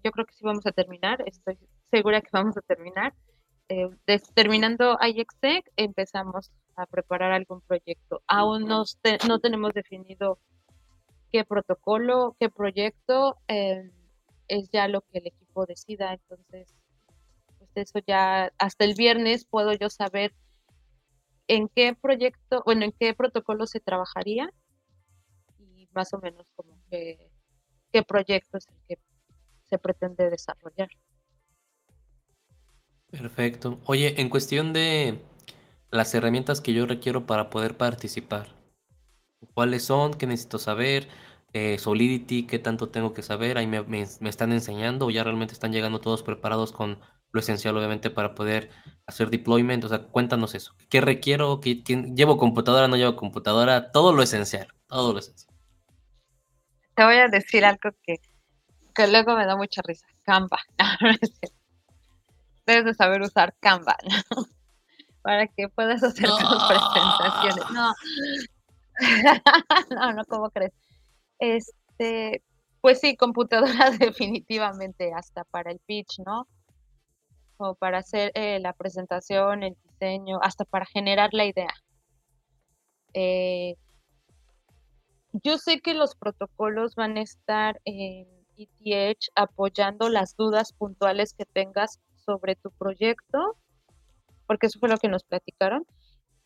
[0.03, 1.23] yo creo que sí vamos a terminar.
[1.25, 1.57] Estoy
[1.91, 3.13] segura que vamos a terminar.
[4.33, 8.21] Terminando IXEC, empezamos a preparar algún proyecto.
[8.27, 8.83] Aún no,
[9.41, 10.39] tenemos definido
[11.31, 16.13] qué protocolo, qué proyecto es ya lo que el equipo decida.
[16.13, 16.73] Entonces,
[17.57, 20.33] pues eso ya hasta el viernes puedo yo saber
[21.47, 24.51] en qué proyecto, bueno, en qué protocolo se trabajaría
[25.57, 27.29] y más o menos como que
[27.91, 28.99] qué proyecto es el que
[29.65, 30.89] se pretende desarrollar.
[33.11, 33.79] Perfecto.
[33.85, 35.19] Oye, en cuestión de
[35.91, 38.47] las herramientas que yo requiero para poder participar,
[39.53, 40.13] ¿cuáles son?
[40.13, 41.07] ¿Qué necesito saber?
[41.53, 45.73] Eh, Solidity, qué tanto tengo que saber, ahí me, están enseñando o ya realmente están
[45.73, 46.99] llegando todos preparados con
[47.31, 48.69] lo esencial obviamente para poder
[49.07, 51.59] hacer deployment, o sea, cuéntanos eso, ¿qué requiero?
[51.59, 51.81] ¿Qué,
[52.15, 53.91] ¿Llevo computadora, no llevo computadora?
[53.91, 55.51] Todo lo esencial, todo lo esencial.
[56.93, 58.17] Te voy a decir algo que,
[58.93, 60.59] que luego me da mucha risa, Canva,
[62.69, 63.97] debes de saber usar Canva,
[65.21, 67.71] para que puedas hacer tus presentaciones.
[67.71, 67.93] No,
[69.89, 70.73] no, no, ¿cómo crees?
[71.39, 72.43] Este,
[72.81, 76.47] pues sí, computadora definitivamente hasta para el pitch, ¿no?
[77.57, 81.73] O para hacer eh, la presentación, el diseño, hasta para generar la idea.
[83.13, 83.75] Eh,
[85.43, 88.27] yo sé que los protocolos van a estar en
[88.57, 91.99] ETH apoyando las dudas puntuales que tengas
[92.29, 93.57] sobre tu proyecto,
[94.45, 95.83] porque eso fue lo que nos platicaron.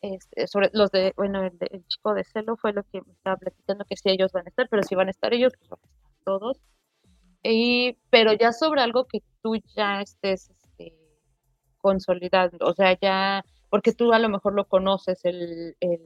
[0.00, 3.84] Este, sobre los de, bueno, el, chico de celo fue lo que me estaba platicando
[3.84, 5.86] que sí ellos van a estar, pero si van a estar ellos, pues van a
[5.86, 6.60] estar todos.
[7.42, 10.94] Y, pero ya sobre algo que tú ya estés este,
[11.78, 16.00] consolidando, o sea, ya, porque tú a lo mejor lo conoces el, el,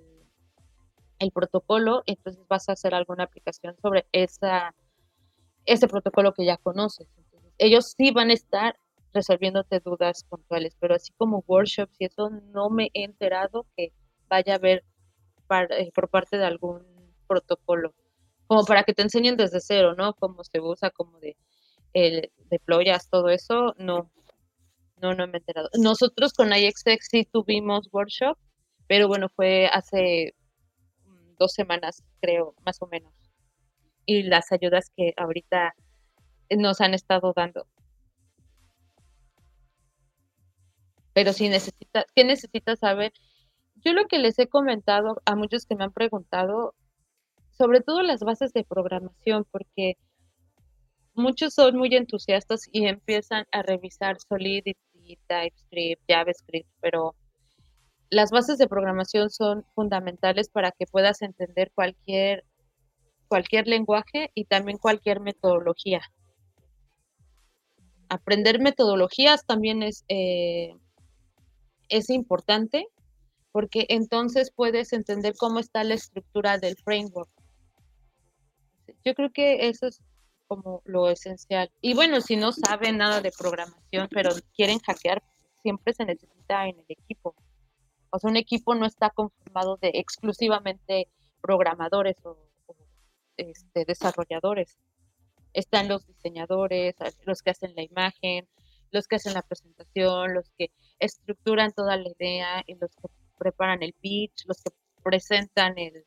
[1.20, 4.74] el protocolo, entonces vas a hacer alguna aplicación sobre esa,
[5.66, 7.06] ese protocolo que ya conoces.
[7.58, 8.76] Ellos sí van a estar
[9.12, 13.92] resolviéndote dudas puntuales, pero así como workshops y eso no me he enterado que
[14.28, 14.84] vaya a haber
[15.70, 16.82] eh, por parte de algún
[17.26, 17.94] protocolo,
[18.46, 20.14] como para que te enseñen desde cero, ¿no?
[20.14, 21.36] Cómo se usa, cómo de
[21.94, 24.10] el deployas, todo eso, no,
[25.00, 25.68] no, no me he enterado.
[25.78, 28.36] Nosotros con IXX sí tuvimos workshop,
[28.86, 30.34] pero bueno, fue hace
[31.38, 33.12] dos semanas, creo, más o menos.
[34.06, 35.74] Y las ayudas que ahorita
[36.50, 37.66] nos han estado dando.
[41.18, 43.12] Pero si necesita, ¿qué necesitas saber?
[43.74, 46.76] Yo lo que les he comentado a muchos que me han preguntado,
[47.50, 49.96] sobre todo las bases de programación, porque
[51.14, 57.16] muchos son muy entusiastas y empiezan a revisar Solidity, TypeScript, JavaScript, pero
[58.10, 62.44] las bases de programación son fundamentales para que puedas entender cualquier,
[63.26, 66.00] cualquier lenguaje y también cualquier metodología.
[68.08, 70.76] Aprender metodologías también es eh,
[71.88, 72.86] es importante
[73.52, 77.30] porque entonces puedes entender cómo está la estructura del framework.
[79.04, 80.00] Yo creo que eso es
[80.46, 81.70] como lo esencial.
[81.80, 85.22] Y bueno, si no saben nada de programación, pero quieren hackear,
[85.62, 87.34] siempre se necesita en el equipo.
[88.10, 91.08] O sea, un equipo no está conformado de exclusivamente
[91.40, 92.36] programadores o,
[93.36, 94.78] este, desarrolladores.
[95.52, 98.48] Están los diseñadores, los que hacen la imagen,
[98.90, 103.82] los que hacen la presentación, los que estructuran toda la idea, y los que preparan
[103.82, 104.70] el pitch, los que
[105.02, 106.04] presentan el,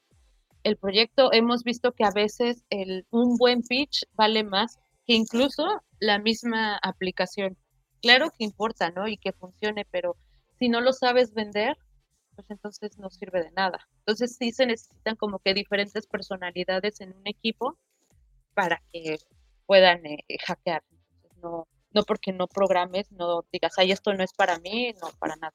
[0.79, 1.33] proyecto.
[1.33, 6.77] Hemos visto que a veces el, un buen pitch vale más que incluso la misma
[6.77, 7.57] aplicación.
[8.01, 9.07] Claro que importa, ¿no?
[9.07, 10.15] Y que funcione, pero
[10.59, 11.77] si no lo sabes vender,
[12.35, 13.79] pues entonces no sirve de nada.
[13.99, 17.77] Entonces sí se necesitan como que diferentes personalidades en un equipo
[18.53, 19.17] para que
[19.65, 20.83] puedan eh, hackear.
[21.41, 25.35] no, no porque no programes, no digas, ay, esto no es para mí, no, para
[25.35, 25.53] nada.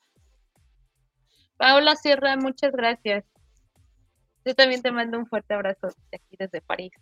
[1.57, 3.25] Paula Sierra, muchas gracias.
[4.45, 6.93] Yo también te mando un fuerte abrazo de aquí desde París.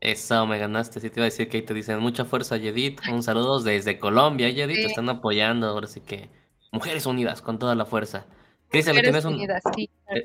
[0.00, 0.98] Eso, me ganaste.
[0.98, 3.00] Sí, te iba a decir que ahí te dicen mucha fuerza, Yedit.
[3.12, 4.76] Un saludo desde Colombia, Yedit.
[4.76, 5.66] Te están apoyando.
[5.68, 6.30] Ahora sí que
[6.72, 8.26] mujeres unidas con toda la fuerza.
[8.68, 8.96] Cristian,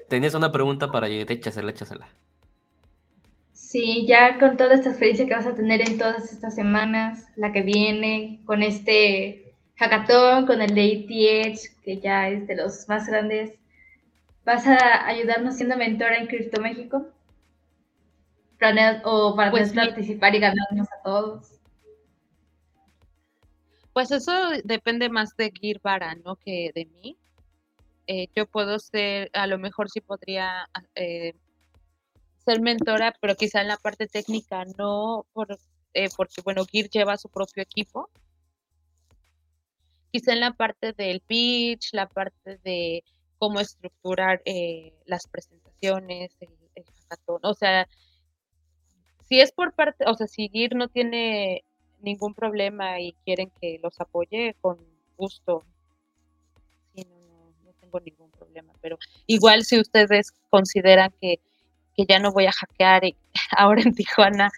[0.08, 1.32] ¿tenías, una pregunta para Yedit?
[1.32, 2.08] Échasela, échasela.
[3.76, 7.52] Sí, ya con toda esta experiencia que vas a tener en todas estas semanas, la
[7.52, 13.06] que viene, con este hackathon, con el de ETH, que ya es de los más
[13.06, 13.52] grandes,
[14.46, 17.06] ¿vas a ayudarnos siendo mentora en Crypto México?
[19.04, 21.60] o para pues participar y ganarnos a todos?
[23.92, 24.32] Pues eso
[24.64, 26.38] depende más de Girbara, ¿no?
[26.38, 27.18] Que de mí.
[28.08, 31.34] Eh, yo puedo ser, a lo mejor sí podría eh,
[32.46, 35.58] ser mentora, pero quizá en la parte técnica no, por,
[35.94, 38.10] eh, porque bueno, Gir lleva su propio equipo.
[40.12, 43.04] Quizá en la parte del pitch, la parte de
[43.38, 44.42] cómo estructurar
[45.06, 46.86] las presentaciones, el, el
[47.42, 47.88] o sea,
[49.28, 51.64] si es por parte, o sea, si Gir no tiene
[52.02, 54.78] ningún problema y quieren que los apoye, con
[55.18, 55.64] gusto.
[56.94, 61.40] Sí, no, no, tengo ningún problema, pero igual si ustedes consideran que,
[61.96, 63.04] que ya no voy a hackear
[63.58, 64.52] ahora en Tijuana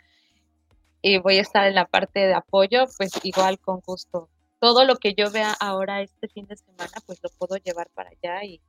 [1.02, 4.30] y voy a estar en la parte de apoyo, pues igual con gusto.
[4.60, 8.10] Todo lo que yo vea ahora este fin de semana, pues lo puedo llevar para
[8.10, 8.60] allá y,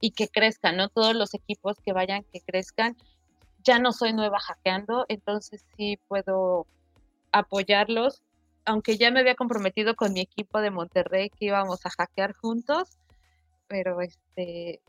[0.00, 0.88] y que crezcan, ¿no?
[0.88, 2.96] Todos los equipos que vayan, que crezcan.
[3.62, 6.66] Ya no soy nueva hackeando, entonces sí puedo
[7.32, 8.22] apoyarlos,
[8.64, 12.98] aunque ya me había comprometido con mi equipo de Monterrey que íbamos a hackear juntos,
[13.68, 14.80] pero este,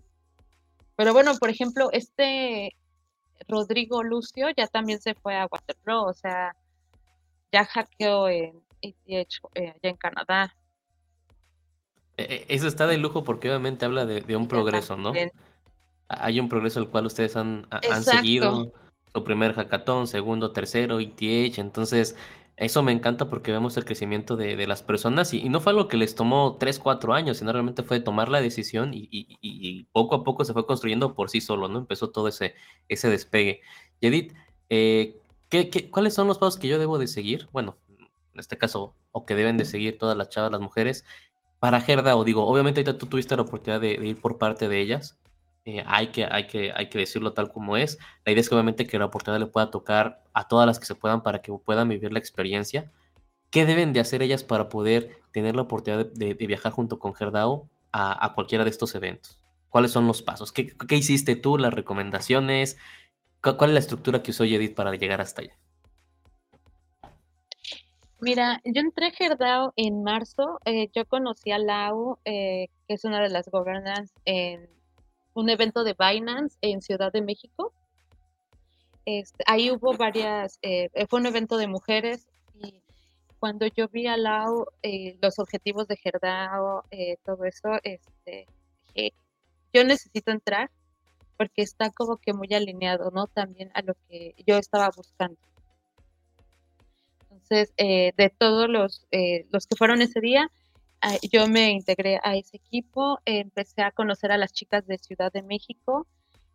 [0.96, 2.76] pero bueno, por ejemplo, este
[3.48, 6.56] Rodrigo Lucio ya también se fue a Waterpro, o sea,
[7.52, 10.56] ya hackeó en ETH eh, allá en Canadá.
[12.17, 15.13] E, e, eso está de lujo porque obviamente habla de, un progreso, ¿no?
[16.08, 18.71] Hay un progreso al cual ustedes han, han seguido
[19.13, 21.58] su primer hackathon, segundo, tercero, ETH.
[21.58, 22.15] Entonces,
[22.58, 25.98] eso me encanta porque vemos el crecimiento de, las personas y, no fue algo que
[25.98, 30.46] les tomó 3, 4 años, sino realmente fue tomar la decisión y, poco a poco
[30.46, 31.80] se fue construyendo por sí solo, ¿no?
[31.80, 32.56] Empezó todo ese,
[32.88, 33.62] ese despegue.
[34.00, 34.34] Y Edith,
[34.70, 35.20] eh,
[35.91, 37.50] cuáles son los pasos que yo debo de seguir?
[37.52, 37.78] Bueno,
[38.34, 41.06] en este caso, o que deben de seguir todas las chavas, las mujeres,
[41.60, 44.80] para Gerda, o digo, obviamente ahorita tú tuviste la oportunidad de ir por parte de
[44.80, 45.18] ellas,
[45.67, 47.97] eh, hay, que, hay, que, hay que decirlo tal como es.
[48.23, 50.86] La idea es que obviamente que la oportunidad le pueda tocar a todas las que
[50.86, 52.91] se puedan para que puedan vivir la experiencia.
[53.49, 57.67] ¿Qué deben de hacer ellas para poder tener la oportunidad de, viajar junto con Gerdao
[57.91, 59.39] a, cualquiera de estos eventos?
[59.69, 60.51] ¿Cuáles son los pasos?
[60.51, 61.58] ¿Qué, hiciste tú?
[61.58, 62.78] ¿Las recomendaciones?
[63.41, 65.58] ¿Cuál es la estructura que usó Edith para llegar hasta allá?
[68.21, 70.60] Mira, yo entré a Gerdao en marzo.
[70.65, 74.74] Eh, yo conocí a Lau, eh, que es una de las governance en
[75.36, 77.74] un evento de Binance en Ciudad de México.
[79.06, 82.82] Este, ahí hubo varias, eh, fue un evento de mujeres y
[83.38, 88.48] cuando yo vi a Lau, eh, los objetivos de Gerdao, eh, todo eso, este,
[89.74, 90.71] yo necesito entrar
[91.38, 93.28] porque está como que muy alineado, ¿no?
[93.28, 95.38] También a lo que yo estaba buscando.
[97.30, 99.06] Entonces, de todos los,
[99.52, 100.50] los que fueron ese día,
[101.32, 105.44] yo me integré a ese equipo, empecé a conocer a las chicas de Ciudad de
[105.44, 106.08] México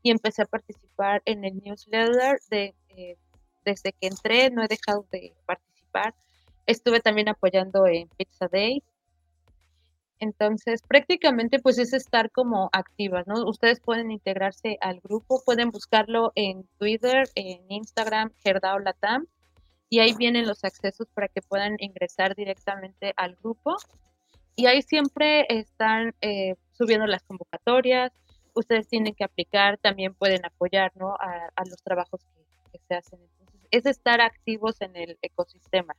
[0.02, 3.16] y empecé a participar en el newsletter de, eh,
[3.64, 6.14] desde que entré, no he dejado de participar.
[6.66, 8.82] Estuve también apoyando en Pizza Day.
[10.18, 13.46] Entonces, prácticamente pues es estar como activas, ¿no?
[13.46, 19.26] Ustedes pueden integrarse al grupo, pueden buscarlo en Twitter, en Instagram, Gerdao Latam,
[19.88, 23.76] y ahí vienen los accesos para que puedan ingresar directamente al grupo
[24.56, 28.12] y ahí siempre están eh, subiendo las convocatorias,
[28.54, 31.14] ustedes tienen que aplicar, también pueden apoyar ¿no?
[31.14, 32.20] a, los trabajos
[32.72, 33.20] que, se hacen.
[33.20, 35.94] Entonces, es estar activos en el ecosistema.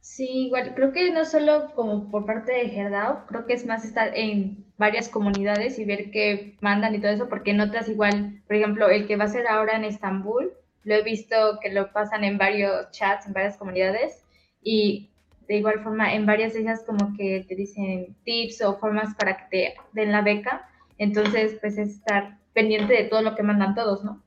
[0.00, 3.84] Sí, igual, creo que no solo como por parte de Herdao, creo que es más
[3.84, 8.56] estar en varias comunidades y ver qué mandan y todo eso, porque notas igual, por
[8.56, 10.52] ejemplo, el que va a ser ahora en Estambul,
[10.84, 14.22] lo he visto que lo pasan en varios chats, en varias comunidades,
[14.62, 15.10] y
[15.46, 19.36] de igual forma en varias de ellas como que te dicen tips o formas para
[19.36, 20.68] que te den la beca.
[20.98, 24.22] Entonces, pues es estar pendiente de todo lo que mandan todos, ¿no?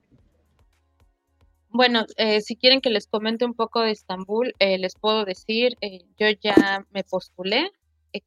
[1.69, 5.77] Bueno, eh, si quieren que les comente un poco de Estambul, eh, les puedo decir,
[5.81, 7.71] eh, yo ya me postulé.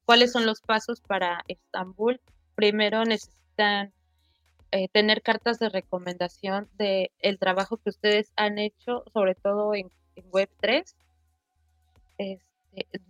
[0.05, 2.20] ¿Cuáles son los pasos para Estambul?
[2.55, 3.93] Primero necesitan
[4.93, 10.30] tener cartas de recomendación de el trabajo que ustedes han hecho, sobre todo en, en
[10.30, 10.95] Web3.
[12.20, 12.38] Eh,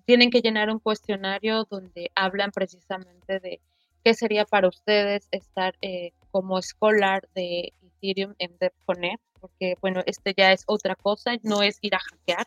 [0.05, 3.61] tienen que llenar un cuestionario donde hablan precisamente de
[4.05, 10.35] qué sería para ustedes estar eh, como escolar de Ethereum en DevConnect, porque bueno, este
[10.37, 12.47] ya es otra cosa, no es ir a hackear,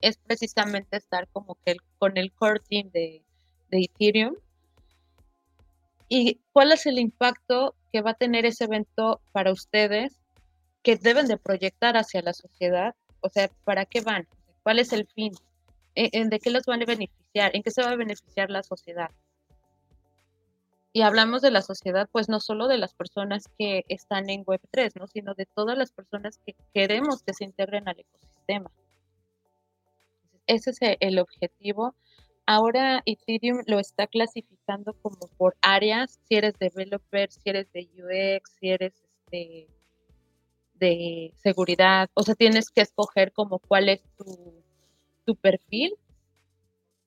[0.00, 3.24] es precisamente estar como que con el core team de,
[3.70, 4.34] de Ethereum.
[6.08, 10.18] ¿Y cuál es el impacto que va a tener ese evento para ustedes
[10.82, 12.94] que deben de proyectar hacia la sociedad?
[13.20, 14.26] O sea, ¿para qué van?
[14.62, 15.32] ¿Cuál es el fin?
[15.98, 17.50] ¿De qué los van a beneficiar?
[17.54, 19.10] ¿En qué se va a beneficiar la sociedad?
[20.92, 24.92] Y hablamos de la sociedad, pues no solo de las personas que están en Web3,
[24.94, 25.08] ¿no?
[25.08, 28.70] sino de todas las personas que queremos que se integren al ecosistema.
[30.46, 31.94] Ese es el objetivo.
[32.46, 38.50] Ahora Ethereum lo está clasificando como por áreas, si eres developer, si eres de UX,
[38.58, 38.94] si eres
[39.26, 39.68] este,
[40.74, 44.64] de seguridad, o sea, tienes que escoger como cuál es tu,
[45.28, 45.94] tu perfil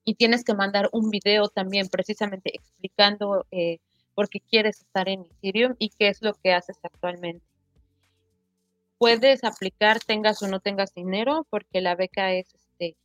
[0.04, 3.80] y tienes que mandar un video también precisamente explicando eh,
[4.14, 7.44] por qué quieres estar en Ethereum y qué es lo que haces actualmente.
[8.96, 12.96] Puedes aplicar, tengas o no tengas dinero, porque la beca es, este,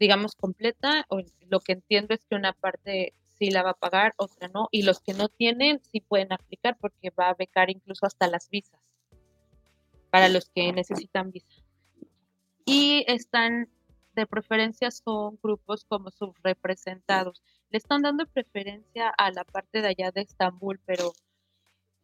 [0.00, 1.06] digamos, completa.
[1.08, 4.66] O lo que entiendo es que una parte sí la va a pagar, otra no.
[4.72, 8.50] Y los que no tienen sí pueden aplicar porque va a becar incluso hasta las
[8.50, 8.80] visas
[10.10, 11.62] para los que necesitan visa.
[12.64, 13.68] Y están
[14.18, 17.42] de preferencia son grupos como subrepresentados.
[17.70, 21.12] Le están dando preferencia a la parte de allá de Estambul, pero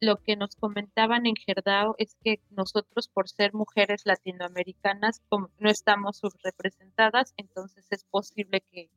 [0.00, 6.18] lo que nos comentaban en Gerdao es que nosotros, por ser mujeres latinoamericanas, no estamos
[6.18, 8.90] subrepresentadas, entonces es posible que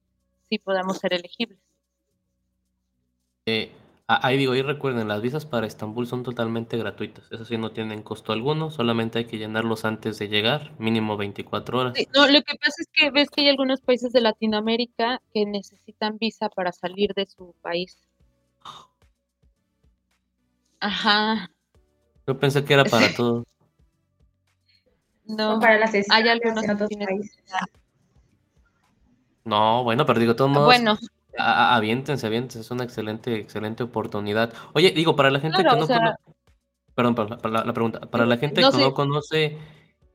[0.49, 1.59] sí podamos ser elegibles.
[3.45, 3.72] Eh,
[4.09, 7.29] Ahí digo, y recuerden, las visas para Estambul son totalmente gratuitas.
[7.29, 11.79] Eso sí, no tienen costo alguno, solamente hay que llenarlos antes de llegar, mínimo 24
[11.79, 11.93] horas.
[12.15, 16.17] no, lo que pasa es que ves que hay algunos países de Latinoamérica que necesitan
[16.17, 17.97] visa para salir de su país.
[20.79, 21.51] Ajá.
[22.25, 23.45] Yo pensé que era para todos.
[25.25, 27.43] No, para las hay algunos países.
[29.43, 30.65] No, bueno, pero digo, todos modos.
[30.65, 30.97] Bueno
[31.38, 34.53] aviéntense, aviéntense, es una excelente, excelente oportunidad.
[34.73, 35.95] Oye, digo, para la gente que no conoce,
[36.95, 39.57] perdón, para la, pregunta, para la gente que no conoce,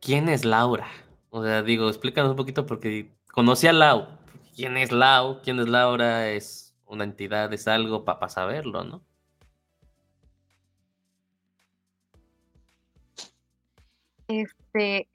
[0.01, 0.89] ¿quién es Laura?
[1.31, 4.07] O sea, digo, explícanos un poquito porque conocí a Lau.
[4.55, 5.41] ¿Quién es Lau?
[5.43, 6.29] ¿Quién es Laura?
[6.31, 7.53] ¿Es una entidad?
[7.53, 9.03] ¿Es algo para saberlo, no?
[14.29, 15.09] Este,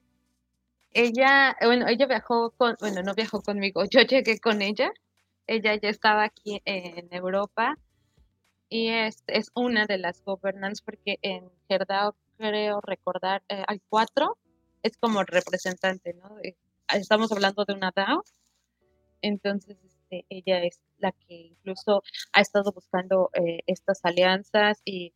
[0.94, 4.92] ella, bueno, ella viajó con, bueno, no viajó conmigo, yo llegué con ella
[5.48, 7.78] ella ya estaba aquí en Europa
[8.70, 14.38] y es, es una de las governantes porque en Gerdao creo recordar eh, hay cuatro,
[14.84, 16.38] es como representante, ¿no?
[16.94, 18.24] estamos hablando de una DAO,
[19.22, 25.14] entonces este, ella es la que incluso ha estado buscando eh, estas alianzas y,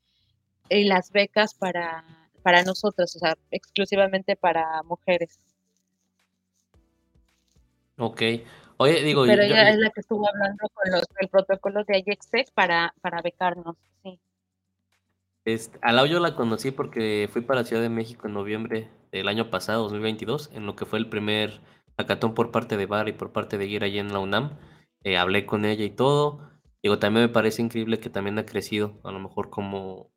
[0.70, 2.04] y, las becas para,
[2.44, 5.40] para nosotros, o sea, exclusivamente para mujeres.
[7.98, 8.22] Ok.
[8.82, 12.50] Oye, digo, Pero ella es la que estuvo hablando con los, el protocolo de IXX
[12.52, 14.20] para, para becarnos, sí.
[15.46, 19.28] Este, a yo la conocí porque fui para la Ciudad de México en noviembre del
[19.28, 21.62] año pasado, 2022, en lo que fue el primer
[22.00, 24.58] hackathon por parte de Bar y por parte de Gira allí en la UNAM.
[25.04, 26.50] Eh, hablé con ella y todo.
[26.82, 30.10] Digo, también me parece increíble que también ha crecido, a lo mejor como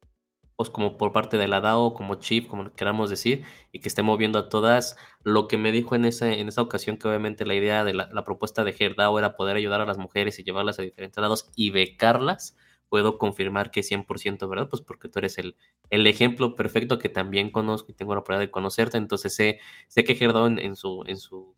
[0.56, 4.38] como por parte de la DAO, como chip, como queramos decir, y que esté moviendo
[4.38, 4.96] a todas.
[5.22, 8.24] Lo que me dijo en esa, en esa ocasión, que obviamente la idea de la,
[8.24, 11.70] propuesta de GERDAO era poder ayudar a las mujeres y llevarlas a diferentes lados y
[11.70, 12.56] becarlas,
[12.88, 15.56] puedo confirmar que es 100% verdad, pues porque tú eres el,
[15.90, 20.04] el ejemplo perfecto que también conozco y tengo la oportunidad de conocerte, entonces sé, sé
[20.04, 21.56] que GERDAO en, su, en, su,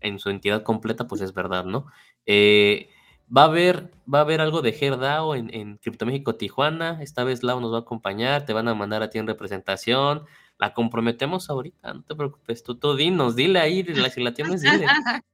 [0.00, 1.86] en su entidad completa, pues es verdad, ¿no?
[2.26, 2.88] Eh,
[3.34, 7.02] Va a haber, va a haber algo de Gerdao en, en Cripto México Tijuana.
[7.02, 10.24] Esta vez Lau nos va a acompañar, te van a mandar a ti en representación.
[10.58, 14.86] La comprometemos ahorita, no te preocupes, tú, tú dinos, dile ahí, si la tienes, dile.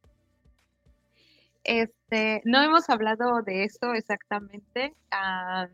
[1.64, 4.94] Este, no hemos hablado de eso exactamente.
[5.10, 5.68] Ah,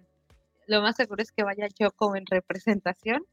[0.66, 3.24] lo más seguro es que vaya yo como en representación.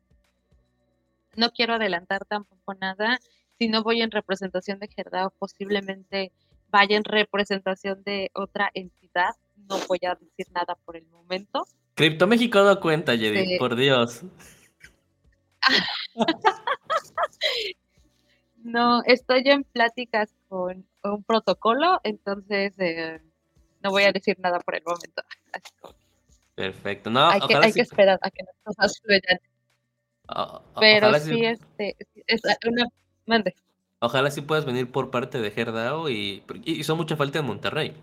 [1.35, 3.19] No quiero adelantar tampoco nada.
[3.59, 6.31] Si no voy en representación de Gerdao, posiblemente
[6.75, 9.33] vaya en representación de otra entidad.
[9.69, 11.65] No voy a decir nada por el momento.
[11.93, 14.23] Cripto México da cuenta, Jedi, por Dios.
[18.57, 23.21] no, estoy en pláticas con un protocolo, entonces eh,
[23.81, 25.23] no voy a decir nada por el momento.
[26.55, 27.09] Perfecto.
[27.09, 29.39] No, hay, que, hay que, esperar a que las cosas fluyan.
[30.77, 31.95] Pero sí, este,
[32.27, 32.85] es una...
[33.25, 33.55] Mande.
[34.05, 37.93] Ojalá sí puedas venir por parte de Gerdao y hizo mucha falta en Monterrey.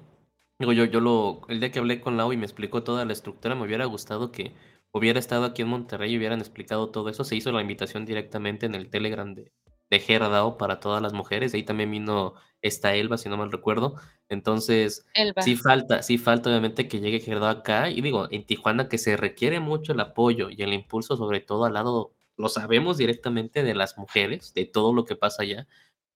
[0.59, 3.13] Digo, yo, yo lo, el día que hablé con Lau y me explicó toda la
[3.13, 4.53] estructura, me hubiera gustado que
[4.93, 7.23] hubiera estado aquí en Monterrey y hubieran explicado todo eso.
[7.25, 9.53] Se hizo la invitación directamente en el Telegram de,
[9.91, 11.55] de Gerdao para todas las mujeres.
[11.55, 13.95] Ahí también vino esta Elba, si no mal recuerdo.
[14.29, 15.07] Entonces,
[15.41, 17.91] sí falta, sí falta obviamente que llegue Gerdao acá.
[17.91, 21.65] Y digo, en Tijuana que se requiere mucho el apoyo y el impulso, sobre todo
[21.65, 25.67] al lado, lo sabemos directamente de las mujeres, de todo lo que pasa allá.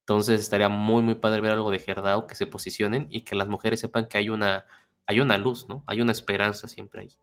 [0.07, 3.49] Entonces estaría muy, muy padre ver algo de Gerdao que se posicionen y que las
[3.49, 4.65] mujeres sepan que hay una,
[5.05, 5.83] hay una luz, ¿no?
[5.89, 7.19] Hay una esperanza siempre ahí.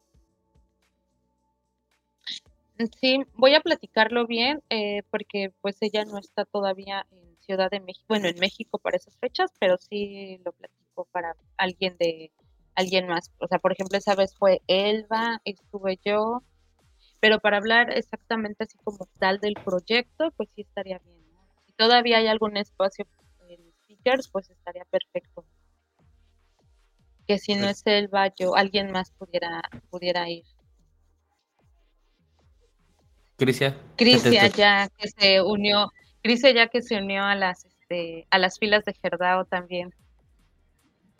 [2.99, 7.79] Sí, voy a platicarlo bien, eh, porque pues ella no está todavía en Ciudad de
[7.79, 12.34] México, bueno, en México para esas fechas, pero sí lo platico para alguien de
[12.75, 13.31] alguien más.
[13.38, 16.43] O sea, por ejemplo, esa vez fue Elba, estuve yo,
[17.21, 21.22] pero para hablar exactamente así como tal del proyecto, pues sí estaría bien.
[21.78, 23.05] Todavía hay algún espacio
[23.49, 25.45] en speakers, pues estaría perfecto.
[27.28, 30.43] Que si no es Elba, yo, alguien más pudiera, pudiera ir.
[33.38, 33.78] Crisia.
[33.95, 38.59] Crisia ya que se unió, Crisia ya que se unió a las este, a las
[38.59, 39.93] filas de Gerdao también.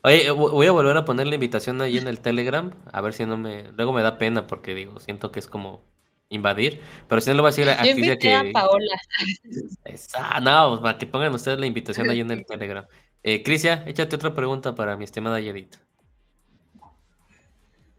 [0.04, 3.26] Oye, voy a volver a poner la invitación ahí en el Telegram, a ver si
[3.26, 3.72] no me...
[3.72, 5.82] Luego me da pena porque digo, siento que es como
[6.28, 8.34] invadir, pero si no le voy a decir a Crisia que...
[8.34, 8.99] a Paola.
[9.94, 12.86] Esa, no, pues, para que pongan ustedes la invitación ahí en el Telegram.
[13.22, 15.76] Eh, Crisia, échate otra pregunta para mi estimada Yedit.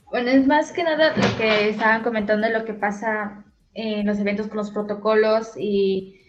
[0.06, 4.48] Bueno, es más que nada lo que estaban comentando, lo que pasa en los eventos
[4.48, 6.20] con los protocolos y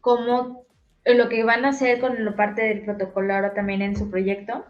[0.00, 0.66] cómo
[1.04, 4.64] lo que van a hacer con la parte del protocolo ahora también en su proyecto.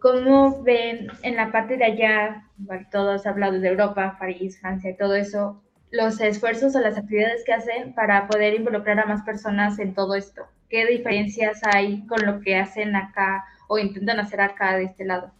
[0.00, 2.44] ¿Cómo ven en la parte de allá,
[2.90, 7.94] todos hablado de Europa, París, Francia todo eso, los esfuerzos o las actividades que hacen
[7.94, 10.46] para poder involucrar a más personas en todo esto?
[10.68, 15.32] ¿Qué diferencias hay con lo que hacen acá o intentan hacer acá de este lado?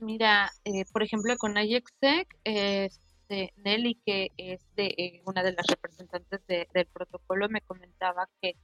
[0.00, 5.66] Mira, eh, por ejemplo, con IEXEC, este, Nelly, que es de, eh, una de las
[5.66, 8.54] representantes del protocolo, me comentaba que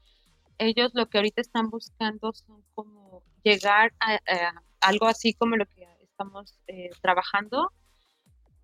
[0.59, 4.19] ellos lo que ahorita están buscando son como llegar a,
[4.81, 7.73] algo así como lo que estamos eh, trabajando,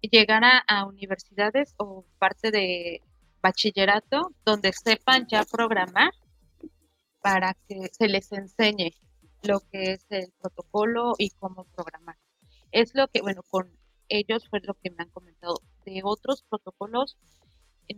[0.08, 3.02] llegar a, universidades o parte de
[3.42, 6.12] bachillerato donde sepan ya programar
[7.20, 8.92] para que se les enseñe
[9.42, 12.16] lo que es el protocolo y cómo programar.
[12.72, 13.70] Es lo que, bueno, con
[14.08, 15.60] ellos fue lo que me han comentado.
[15.84, 17.16] De otros protocolos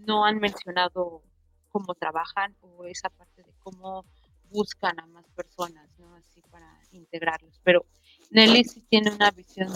[0.07, 1.23] no han mencionado
[1.69, 4.05] cómo trabajan o esa parte de cómo
[4.51, 6.15] buscan a más personas, ¿no?
[6.15, 7.61] Así para integrarlos.
[7.63, 7.85] Pero
[8.31, 9.69] Nelly sí tiene una visión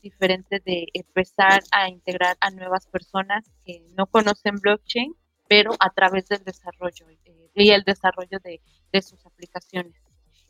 [0.00, 5.14] diferente de empezar a integrar a nuevas personas que no conocen blockchain,
[5.48, 8.60] pero a través del desarrollo eh, y el desarrollo de,
[9.02, 9.94] sus aplicaciones.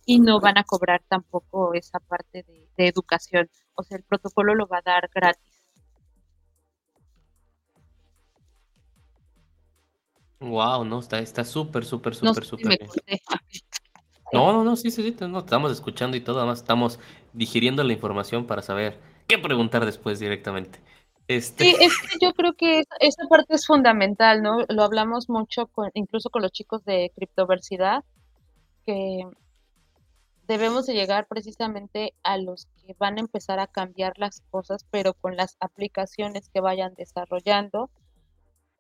[0.07, 3.51] Y no van a cobrar tampoco esa parte de, educación.
[3.75, 5.43] O sea, el protocolo lo va a dar gratis.
[10.41, 12.79] Wow, no, está está súper, súper, súper, súper
[14.33, 16.99] No, no, no, sí, sí, sí, no, estamos escuchando y todo, además estamos
[17.35, 18.99] digiriendo la información para saber
[19.31, 20.81] qué preguntar después directamente.
[21.29, 21.65] Este...
[21.65, 24.65] Sí, es que yo creo que esa parte es fundamental, ¿no?
[24.69, 28.03] Lo hablamos mucho con, incluso con los chicos de criptoversidad,
[28.85, 29.23] que
[30.49, 35.15] debemos de llegar precisamente a los que van a empezar a cambiar las cosas, pero
[35.15, 37.89] con las aplicaciones que vayan desarrollando,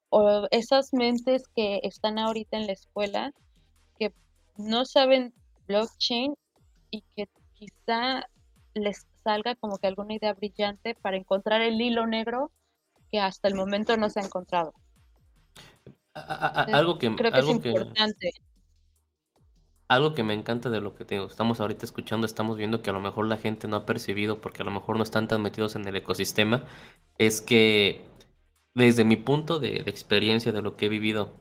[0.08, 3.32] o esas mentes que están ahorita en la escuela,
[3.96, 4.12] que
[4.56, 5.32] no saben
[5.68, 6.34] blockchain
[6.90, 8.26] y que quizá
[8.74, 12.50] les salga como que alguna idea brillante para encontrar el hilo negro
[13.10, 14.72] que hasta el momento no se ha encontrado.
[16.14, 18.32] algo que creo que es importante.
[19.88, 22.92] algo que me encanta de lo que tengo, estamos ahorita escuchando, estamos viendo que a
[22.92, 25.76] lo mejor la gente no ha percibido porque a lo mejor no están tan metidos
[25.76, 26.64] en el ecosistema,
[27.18, 28.04] es que
[28.74, 31.34] desde mi punto de, de experiencia de lo que he vivido,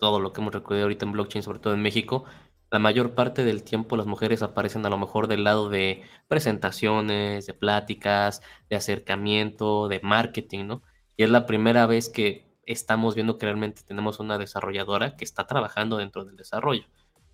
[0.00, 2.24] todo lo que hemos recorrido ahorita en blockchain, sobre todo en México,
[2.70, 7.46] la mayor parte del tiempo las mujeres aparecen a lo mejor del lado de presentaciones,
[7.46, 10.82] de pláticas, de acercamiento, de marketing, ¿no?
[11.16, 15.46] Y es la primera vez que estamos viendo que realmente tenemos una desarrolladora que está
[15.46, 16.84] trabajando dentro del desarrollo.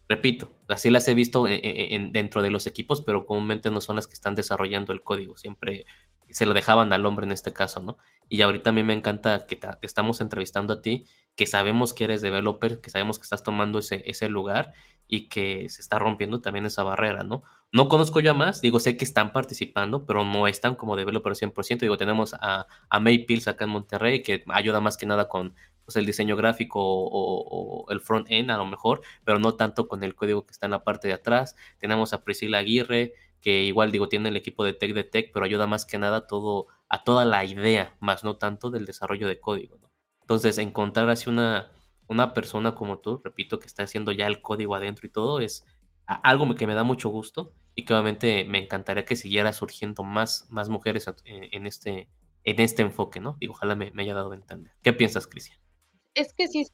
[0.08, 3.80] Repito, así las he visto e, e, en, dentro de los equipos, pero comúnmente no
[3.80, 5.36] son las que están desarrollando el código.
[5.36, 5.84] Siempre
[6.30, 7.98] se lo dejaban al hombre en este caso, ¿no?
[8.28, 11.06] Y ahorita a mí me encanta que te estamos entrevistando a ti,
[11.36, 14.72] que sabemos que eres developer, que sabemos que estás tomando ese, ese lugar
[15.08, 17.42] y que se está rompiendo también esa barrera, ¿no?
[17.72, 21.80] No conozco yo más, digo, sé que están participando, pero no están como developers 100%.
[21.80, 25.54] Digo, tenemos a, a May Pills acá en Monterrey, que ayuda más que nada con
[25.84, 30.02] pues, el diseño gráfico o, o el front-end a lo mejor, pero no tanto con
[30.04, 31.54] el código que está en la parte de atrás.
[31.78, 35.44] Tenemos a Priscila Aguirre, que igual digo, tiene el equipo de Tech de Tech, pero
[35.44, 39.40] ayuda más que nada todo, a toda la idea, más no tanto del desarrollo de
[39.40, 39.78] código.
[39.78, 39.90] ¿no?
[40.20, 41.70] Entonces, encontrar así una,
[42.08, 45.64] una persona como tú, repito, que está haciendo ya el código adentro y todo, es
[46.06, 50.46] algo que me da mucho gusto y que obviamente me encantaría que siguiera surgiendo más,
[50.50, 52.08] más mujeres en, este,
[52.44, 53.36] en este enfoque, ¿no?
[53.40, 54.72] Y ojalá me, haya dado a.
[54.82, 55.58] ¿Qué piensas, Cristian?
[56.14, 56.66] Es que sí,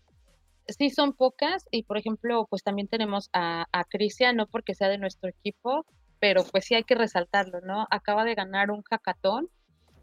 [0.69, 4.89] sí son pocas y, por ejemplo, pues también tenemos a, a Cristian, no porque sea
[4.89, 5.87] de nuestro equipo,
[6.23, 7.89] pero pues sí hay que resaltarlo, ¿no?
[7.91, 9.49] Acaba de ganar un hackathon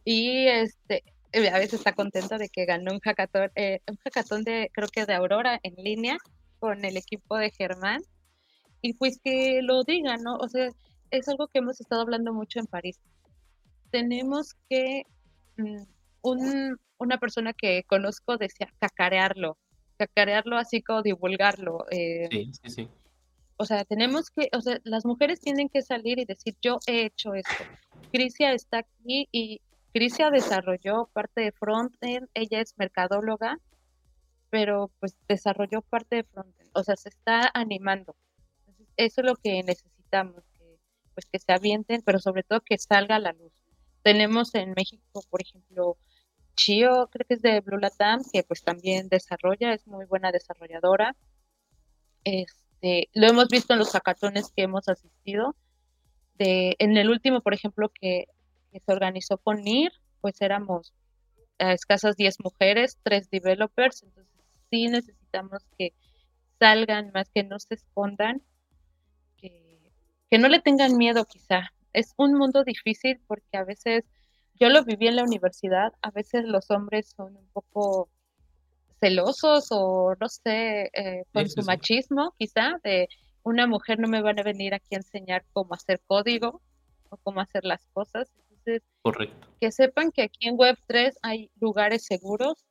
[0.04, 4.44] y este eh, a veces está contenta de que ganó un hackathon, eh, un hackathon
[4.44, 6.18] de, creo que de Aurora en línea
[6.60, 8.02] con el equipo de Germán.
[8.82, 10.36] Y pues que lo digan, ¿no?
[10.36, 10.70] O sea,
[11.10, 13.00] es algo que hemos estado hablando mucho en París.
[13.90, 15.04] Tenemos que,
[15.56, 15.84] mm,
[16.22, 19.58] un, una persona que conozco decía cacarearlo,
[19.96, 21.86] cacarearlo así como divulgarlo.
[21.92, 22.90] Eh, sí, sí, sí.
[23.62, 27.06] O sea, tenemos que, o sea, las mujeres tienen que salir y decir, yo he
[27.06, 27.66] hecho esto.
[28.10, 29.60] Crisia está aquí y
[29.94, 33.60] Crisia desarrolló parte de frontend, ella es mercadóloga,
[34.50, 38.16] pero pues desarrolló parte de frontend, o sea, se está animando.
[38.96, 40.80] eso es lo que necesitamos, que,
[41.14, 43.52] pues que se avienten, pero sobre todo que salga a la luz.
[44.04, 45.98] Tenemos en México, por ejemplo,
[46.56, 51.18] Chio, creo que es de Blue Latam, que pues también desarrolla, es muy buena desarrolladora.
[52.24, 55.56] Este, lo hemos visto en los hackatones que hemos asistido.
[56.38, 58.28] En el último, por ejemplo, que
[58.72, 60.94] se organizó con NIR, pues éramos
[61.58, 64.34] a escasas 10 mujeres, 3 developers, entonces
[64.70, 65.94] sí necesitamos que
[66.60, 68.42] salgan más, que no se escondan,
[69.38, 71.74] que no le tengan miedo quizá.
[71.92, 74.06] Es un mundo difícil porque a veces,
[74.54, 78.10] yo lo viví en la universidad, a veces los hombres son un poco
[79.00, 83.08] celosos o no sé, eh, con su machismo quizá, de
[83.44, 86.62] una mujer no me van a venir aquí a enseñar cómo hacer código
[87.10, 88.32] o cómo hacer las cosas.
[89.02, 89.48] Correcto.
[89.60, 92.68] que sepan que aquí en Web3 hay lugares seguros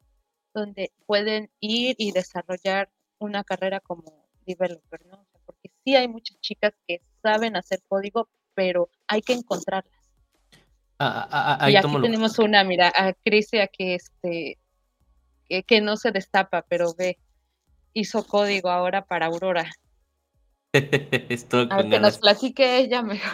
[0.54, 5.26] donde pueden ir y desarrollar una carrera como developer, ¿no?
[5.44, 9.92] porque sí hay muchas chicas que saben hacer código, pero hay que encontrarlas.
[11.00, 14.58] Ah, ah, ah, y aquí tenemos una, mira, a Crisia que este
[15.48, 17.18] que, no se destapa, pero ve,
[17.92, 19.70] hizo código ahora para Aurora.
[20.74, 23.30] a que nos platique ella mejor.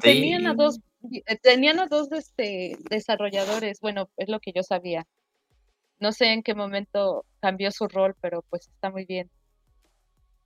[0.00, 0.80] Tenían a dos
[1.26, 5.06] eh, tenían a dos este, desarrolladores, bueno, es lo que yo sabía.
[6.00, 9.30] No sé en qué momento cambió su rol, pero pues está muy bien.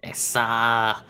[0.00, 1.04] Esa.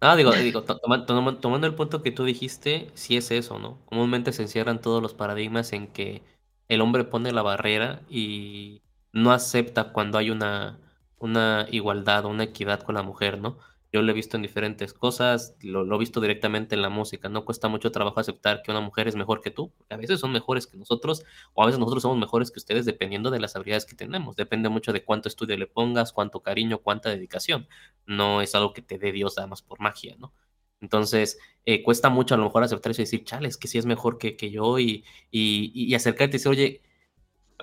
[0.00, 3.78] No, digo, digo tomando el punto que tú dijiste, sí es eso, ¿no?
[3.86, 6.22] Comúnmente se encierran todos los paradigmas en que
[6.68, 8.80] el hombre pone la barrera y
[9.22, 10.80] no acepta cuando hay una,
[11.18, 13.58] una igualdad o una equidad con la mujer, ¿no?
[13.90, 17.30] Yo lo he visto en diferentes cosas, lo, lo, he visto directamente en la música.
[17.30, 19.72] No cuesta mucho trabajo aceptar que una mujer es mejor que tú.
[19.88, 23.30] A veces son mejores que nosotros, o a veces nosotros somos mejores que ustedes, dependiendo
[23.30, 24.36] de las habilidades que tenemos.
[24.36, 27.66] Depende mucho de cuánto estudio le pongas, cuánto cariño, cuánta dedicación.
[28.04, 30.34] No es algo que te dé Dios además por magia, ¿no?
[30.80, 33.86] Entonces, eh, cuesta mucho a lo mejor aceptar eso y decir, chales, que sí es
[33.86, 36.82] mejor que, que yo, y, y, y, acercarte y decir, oye,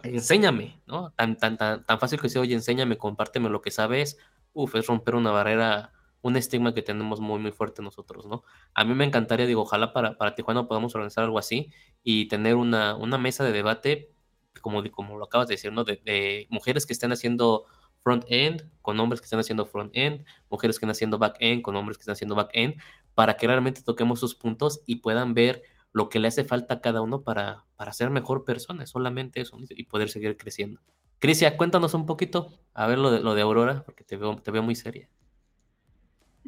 [0.04, 1.12] enséñame, ¿no?
[1.12, 4.18] Tan, tan, tan, tan fácil que decir, oye, enséñame, compárteme lo que sabes.
[4.54, 5.92] Uf, es romper una barrera
[6.26, 8.44] un estigma que tenemos muy, muy fuerte nosotros, ¿no?
[8.74, 11.72] A mí me encantaría, digo, ojalá para, para Tijuana podamos organizar algo así
[12.04, 14.12] y tener una, una mesa de debate,
[14.60, 15.84] como, como lo acabas de decir, ¿no?
[15.84, 17.68] De, mujeres que estén haciendo
[18.02, 22.02] front-end con hombres que estén haciendo front-end, mujeres que estén haciendo back-end con hombres que
[22.02, 22.82] estén haciendo back-end,
[23.14, 25.62] para que realmente toquemos sus puntos y puedan ver
[25.96, 29.58] lo que le hace falta a cada uno para, para ser mejor persona, solamente eso,
[29.70, 30.82] y poder seguir creciendo.
[31.20, 34.52] Crisia, cuéntanos un poquito, a ver lo de, lo de Aurora, porque te veo, te
[34.52, 35.08] veo muy seria.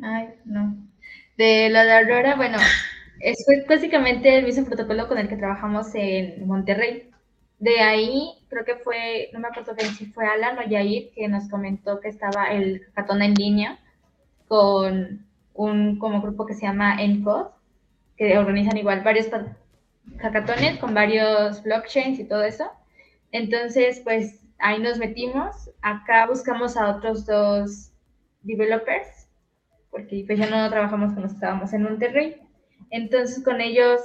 [0.04, 0.76] Ay, no.
[1.38, 2.58] De lo de Aurora, bueno,
[3.22, 3.38] es
[3.70, 7.10] básicamente el mismo protocolo con el que trabajamos en Monterrey.
[7.58, 11.30] De ahí, creo que fue, no me acuerdo bien si fue Alan o Yair, que
[11.30, 13.80] nos comentó que estaba el hackathon en línea
[14.50, 17.57] con un como grupo que se llama ENCODE,
[18.18, 19.28] que organizan igual varios
[20.20, 22.66] hackatones con varios blockchains y todo eso.
[23.32, 25.70] Entonces, pues ahí nos metimos.
[25.82, 27.92] Acá buscamos a otros dos
[28.42, 29.28] developers
[29.92, 32.42] porque pues ya no trabajamos cuando estábamos en Monterrey.
[32.90, 34.02] Entonces con ellos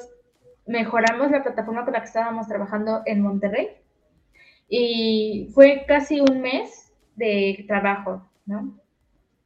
[0.66, 3.68] mejoramos la plataforma con la que estábamos trabajando en Monterrey
[4.68, 8.80] y fue casi un mes de trabajo, ¿no?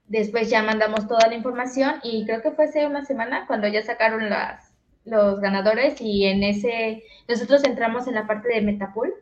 [0.09, 3.83] Después ya mandamos toda la información y creo que fue hace una semana cuando ya
[3.83, 4.73] sacaron las,
[5.05, 9.13] los ganadores y en ese, nosotros entramos en la parte de Metapool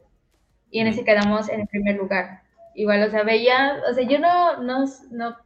[0.70, 2.42] y en ese quedamos en el primer lugar.
[2.74, 5.36] Igual, o sea, veía, o sea, yo no, no, no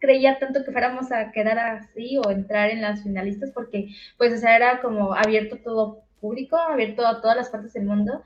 [0.00, 4.36] creía tanto que fuéramos a quedar así o entrar en las finalistas porque pues o
[4.36, 8.22] sea, era como abierto todo público, abierto a todas las partes del mundo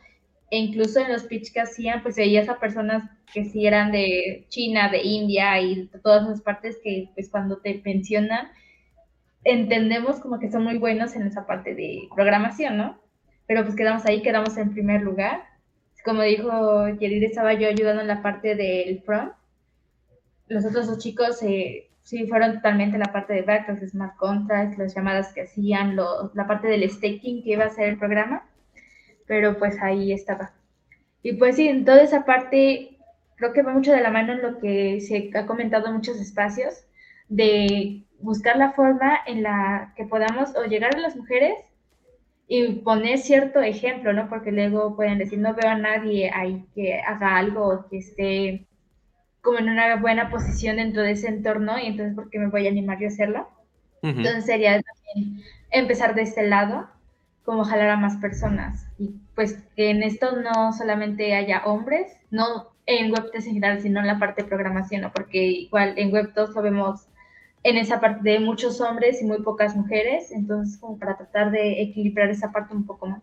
[0.53, 4.45] e incluso en los pitch que hacían pues veías a personas que sí eran de
[4.51, 8.49] China, de India y de todas esas partes que pues cuando te mencionan
[9.45, 13.01] entendemos como que son muy buenos en esa parte de programación, ¿no?
[13.47, 15.43] Pero pues quedamos ahí, quedamos en primer lugar.
[16.05, 19.33] Como dijo Yerid, estaba yo ayudando en la parte del front
[20.49, 24.77] los otros dos chicos eh, sí fueron totalmente la parte de back, los smart contracts,
[24.77, 28.45] las llamadas que hacían, la parte del staking que iba a ser el programa,
[29.33, 30.53] pero pues ahí estaba.
[31.23, 32.99] Y pues sí, en toda esa parte
[33.37, 36.21] creo que va mucho de la mano en lo que se ha comentado en muchos
[36.21, 36.85] espacios,
[37.31, 41.55] de buscar la forma en la que podamos o llegar a las mujeres
[42.47, 44.29] y poner cierto ejemplo, ¿no?
[44.29, 48.67] Porque luego pueden decir, no veo a nadie ahí que haga algo, que esté
[49.41, 52.67] como en una buena posición dentro de ese entorno y entonces, ¿por qué me voy
[52.67, 53.49] a animar yo a hacerlo?
[54.03, 56.87] Entonces sería también empezar de este lado,
[57.45, 58.87] como jalar a más personas.
[58.99, 64.01] Y pues que en esto no solamente haya hombres, no en Web3 en general, sino
[64.01, 65.13] en la parte de programación, ¿no?
[65.13, 67.07] Porque igual en Web2 lo vemos
[67.65, 71.81] en esa parte de muchos hombres y muy pocas mujeres, entonces como para tratar de
[71.81, 73.23] equilibrar esa parte un poco más.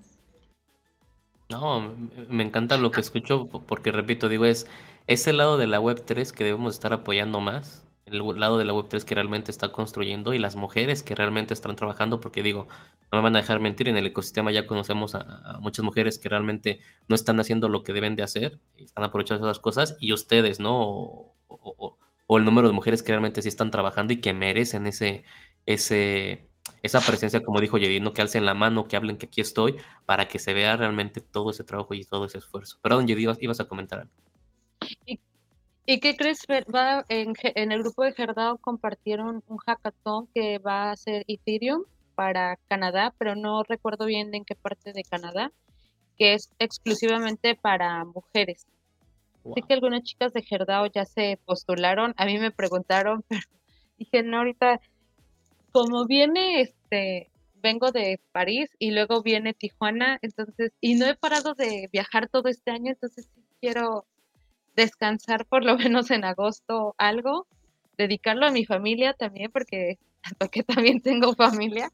[1.50, 1.94] No,
[2.30, 4.68] me encanta lo que escucho porque repito, digo, es
[5.08, 8.74] ese lado de la web 3 que debemos estar apoyando más, el lado de la
[8.74, 12.68] web 3 que realmente está construyendo y las mujeres que realmente están trabajando, porque digo,
[13.12, 16.30] no me van a dejar mentir, en el ecosistema ya conocemos a, muchas mujeres que
[16.30, 20.60] realmente no están haciendo lo que deben de hacer, están aprovechando esas cosas y ustedes,
[20.60, 20.78] ¿no?
[20.78, 21.98] o,
[22.32, 25.24] o el número de mujeres que realmente sí están trabajando y que merecen ese,
[25.66, 26.48] ese,
[26.84, 30.28] esa presencia, como dijo Yedino, que alcen la mano, que hablen que aquí estoy, para
[30.28, 32.78] que se vea realmente todo ese trabajo y todo ese esfuerzo.
[32.84, 34.14] Perdón, Yedino, ibas a comentar algo.
[35.92, 36.46] ¿Y, qué crees?
[36.48, 41.84] Va en, en, el grupo de Gerdao compartieron un hackathon que va a ser Ethereum
[42.14, 45.52] para Canadá, pero no recuerdo bien en qué parte de Canadá,
[46.16, 48.68] que es exclusivamente para mujeres.
[49.56, 53.42] Sé que algunas chicas de Gerdao ya se postularon, a mí me preguntaron, pero
[53.98, 54.80] dije, no, ahorita,
[55.72, 61.56] como viene, este, vengo de París y luego viene Tijuana, entonces, y no he parado
[61.56, 64.06] de viajar todo este año, entonces sí quiero
[64.80, 67.48] descansar por lo menos en agosto algo,
[67.98, 70.00] dedicarlo a mi familia también, porque,
[70.40, 71.92] porque también tengo familia,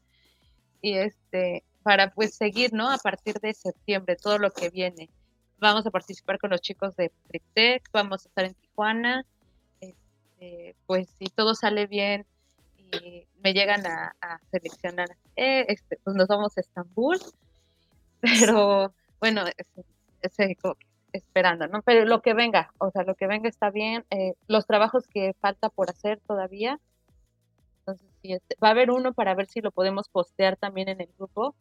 [0.80, 2.90] y este, para pues seguir, ¿no?
[2.90, 5.10] A partir de septiembre, todo lo que viene
[5.58, 9.24] vamos a participar con los chicos de Triptech, vamos a estar en Tijuana,
[9.80, 12.26] este, pues si todo sale bien
[12.92, 14.14] y me llegan a,
[14.50, 17.18] seleccionar, eh, este, pues nos vamos a Estambul,
[18.20, 19.44] pero bueno,
[21.12, 21.82] esperando, ¿no?
[21.82, 25.34] Pero lo que venga, o sea, lo que venga está bien, eh, los trabajos que
[25.40, 26.78] falta por hacer todavía,
[27.80, 31.00] entonces sí, este, va a haber uno para ver si lo podemos postear también en
[31.00, 31.54] el grupo,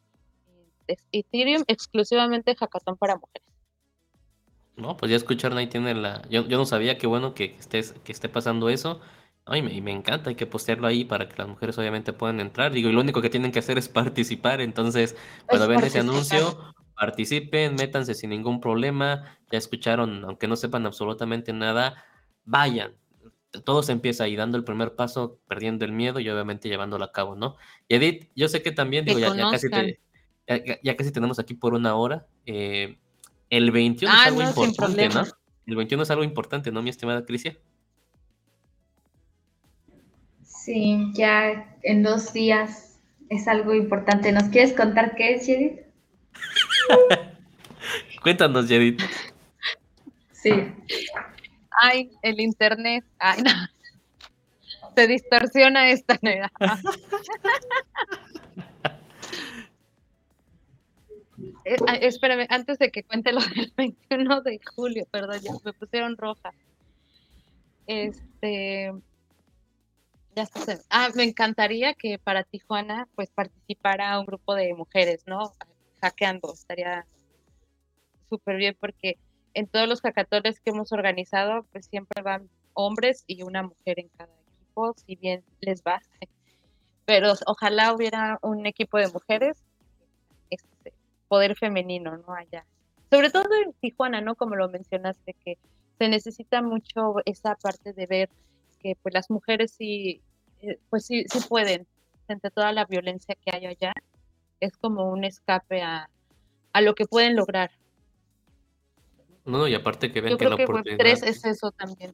[1.11, 3.47] Ethereum exclusivamente hackathon para mujeres.
[4.75, 6.21] No, pues ya escucharon ahí tiene la.
[6.29, 8.99] Yo, yo no sabía qué bueno que estés, que esté pasando eso.
[9.45, 12.71] Ay, me, me encanta, hay que postearlo ahí para que las mujeres obviamente puedan entrar.
[12.71, 14.59] Digo, y lo único que tienen que hacer es participar.
[14.59, 15.15] Entonces,
[15.45, 19.37] cuando ven ese anuncio, participen, métanse sin ningún problema.
[19.51, 22.03] Ya escucharon, aunque no sepan absolutamente nada,
[22.45, 22.93] vayan.
[23.63, 27.11] Todo se empieza ahí dando el primer paso, perdiendo el miedo y obviamente llevándolo a
[27.11, 27.55] cabo, ¿no?
[27.87, 29.99] Y Edith, yo sé que también, digo, ya, casi te,
[30.83, 32.27] ya, casi tenemos aquí por una hora.
[32.45, 32.97] Eh,
[33.49, 35.23] el 21 es ah, algo importante, ¿no?
[35.65, 37.57] El 21 es algo importante, ¿no, mi estimada Crisia?
[40.43, 44.31] Sí, ya en dos días es algo importante.
[44.31, 45.85] ¿Nos quieres contar qué es, Jedith?
[48.21, 49.01] Cuéntanos, Jedith.
[50.31, 50.51] Sí.
[51.81, 53.05] Ay, el internet.
[53.19, 53.51] Ay, no.
[54.95, 56.51] Se distorsiona esta nega.
[61.65, 66.15] Eh, espérame, antes de que cuente lo del 21 de julio, perdón, ya me pusieron
[66.15, 66.53] roja.
[67.87, 68.93] Este,
[70.35, 70.79] ya está.
[70.89, 75.53] Ah, me encantaría que para Tijuana, pues participara un grupo de mujeres, ¿no?
[76.01, 77.05] Hackeando, estaría
[78.29, 79.17] súper bien porque
[79.53, 84.09] en todos los hackatones que hemos organizado, pues siempre van hombres y una mujer en
[84.09, 86.01] cada equipo, si bien les va.
[87.05, 89.57] Pero ojalá hubiera un equipo de mujeres
[90.49, 90.93] este,
[91.27, 92.33] poder femenino, ¿no?
[92.33, 92.65] Allá.
[93.09, 94.35] Sobre todo en Tijuana, ¿no?
[94.35, 95.57] Como lo mencionaste, que
[95.97, 98.29] se necesita mucho esa parte de ver
[98.79, 100.21] que pues las mujeres sí,
[100.61, 101.87] eh, pues sí, sí pueden,
[102.25, 103.93] frente a toda la violencia que hay allá,
[104.65, 106.09] es como un escape a,
[106.73, 107.71] a lo que pueden lograr.
[109.45, 110.97] No, y aparte que ven Yo que creo la que oportunidad...
[110.97, 112.11] 3 es eso también.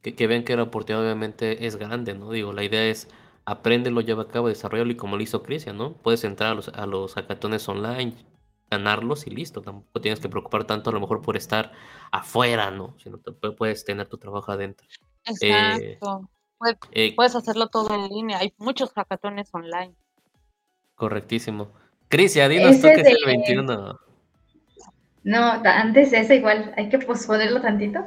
[0.00, 2.30] Que, que ven que la oportunidad obviamente es grande, ¿no?
[2.30, 3.08] Digo, la idea es
[3.44, 5.94] apréndelo, lleva a cabo, desarrollalo y como lo hizo Cristian, ¿no?
[5.94, 8.14] Puedes entrar a los, a los hackatones online,
[8.70, 9.62] ganarlos y listo.
[9.62, 11.72] Tampoco tienes que preocupar tanto a lo mejor por estar
[12.10, 12.96] afuera, ¿no?
[12.98, 14.86] Sino te, puedes tener tu trabajo adentro.
[15.24, 16.28] Exacto.
[16.92, 18.38] Eh, puedes, hacerlo todo en línea.
[18.38, 19.94] Hay muchos hackatones online.
[21.02, 21.72] Correctísimo.
[22.06, 23.98] Cristian, dinos tú que es el 21.
[25.24, 28.06] No, antes de ese igual, hay que posponerlo tantito.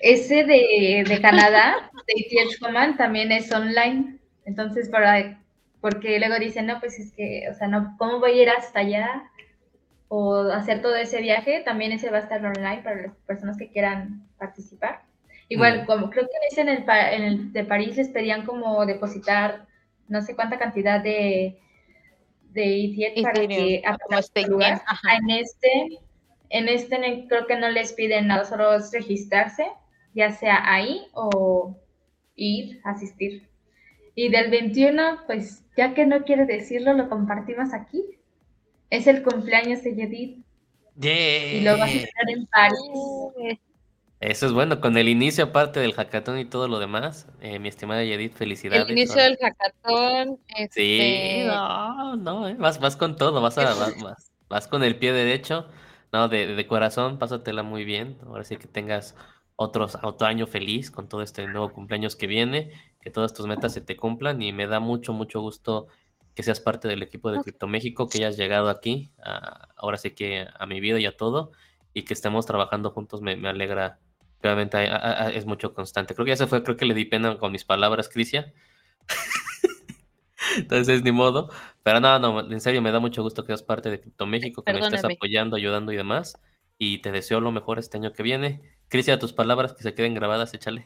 [0.00, 4.18] Ese de, de Canadá, de TH Command, también es online.
[4.44, 5.40] Entonces, para,
[5.80, 8.80] porque luego dicen, no, pues es que, o sea, no, ¿cómo voy a ir hasta
[8.80, 9.30] allá?
[10.08, 13.70] o hacer todo ese viaje, también ese va a estar online para las personas que
[13.70, 15.02] quieran participar.
[15.48, 19.68] Igual, como creo que en el, en el de París les pedían como depositar
[20.08, 21.62] no sé cuánta cantidad de,
[22.52, 23.82] de para que
[24.18, 24.82] este lugar.
[25.18, 25.98] En este,
[26.50, 29.66] en este creo que no les piden nada, solo es registrarse,
[30.14, 31.76] ya sea ahí o
[32.36, 33.48] ir, asistir.
[34.14, 38.04] Y del 21, pues ya que no quiere decirlo, lo compartimos aquí.
[38.90, 40.44] Es el cumpleaños de Judith.
[41.00, 43.58] Y lo vas a estar en París.
[44.22, 47.68] Eso es bueno, con el inicio aparte del hackathon y todo lo demás, eh, mi
[47.68, 48.84] estimada Yedith, felicidades.
[48.86, 50.38] El inicio del hackathon.
[50.70, 54.94] Sí, este no, no, eh, vas, vas con todo, vas, a, vas, vas, con el
[54.94, 55.66] pie derecho,
[56.12, 59.16] no, de, de, corazón, pásatela muy bien, ahora sí que tengas
[59.56, 62.70] otros, otro año feliz con todo este nuevo cumpleaños que viene,
[63.00, 65.88] que todas tus metas se te cumplan y me da mucho, mucho gusto
[66.36, 69.10] que seas parte del equipo de Crypto México, que hayas llegado aquí,
[69.76, 71.50] ahora sí que a mi vida y a todo,
[71.92, 73.98] y que estemos trabajando juntos me, alegra,
[74.42, 74.88] realmente
[75.36, 76.14] es mucho constante.
[76.14, 78.52] Creo que ya se fue, creo que le di pena con mis palabras, Crisia.
[80.56, 81.50] Entonces, ni modo.
[81.82, 84.62] Pero no, no, en serio, me da mucho gusto que seas parte de Crypto México,
[84.62, 86.38] que me estés apoyando, ayudando y demás.
[86.78, 88.60] Y te deseo lo mejor este año que viene.
[88.88, 90.84] Crisia, tus palabras que se queden grabadas, échale.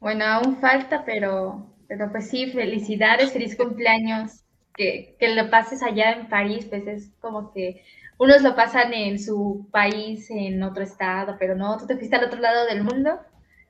[0.00, 4.40] Bueno, aún falta, pero pero pues sí, felicidades, feliz cumpleaños.
[4.76, 7.84] Que, que lo pases allá en París, pues es como que
[8.18, 12.24] unos lo pasan en su país, en otro estado, pero no, tú te fuiste al
[12.24, 13.18] otro lado del mundo.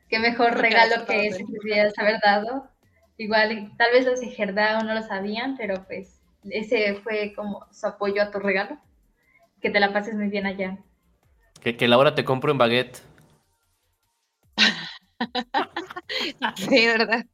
[0.08, 2.68] Qué mejor regalo que ese que pudieras haber dado.
[3.16, 6.20] Igual, tal vez los de no lo sabían, pero pues
[6.50, 8.78] ese fue como su apoyo a tu regalo.
[9.60, 10.78] Que te la pases muy bien allá.
[11.60, 13.02] Que, que Laura te compro un baguette.
[16.56, 17.24] sí, ¿verdad?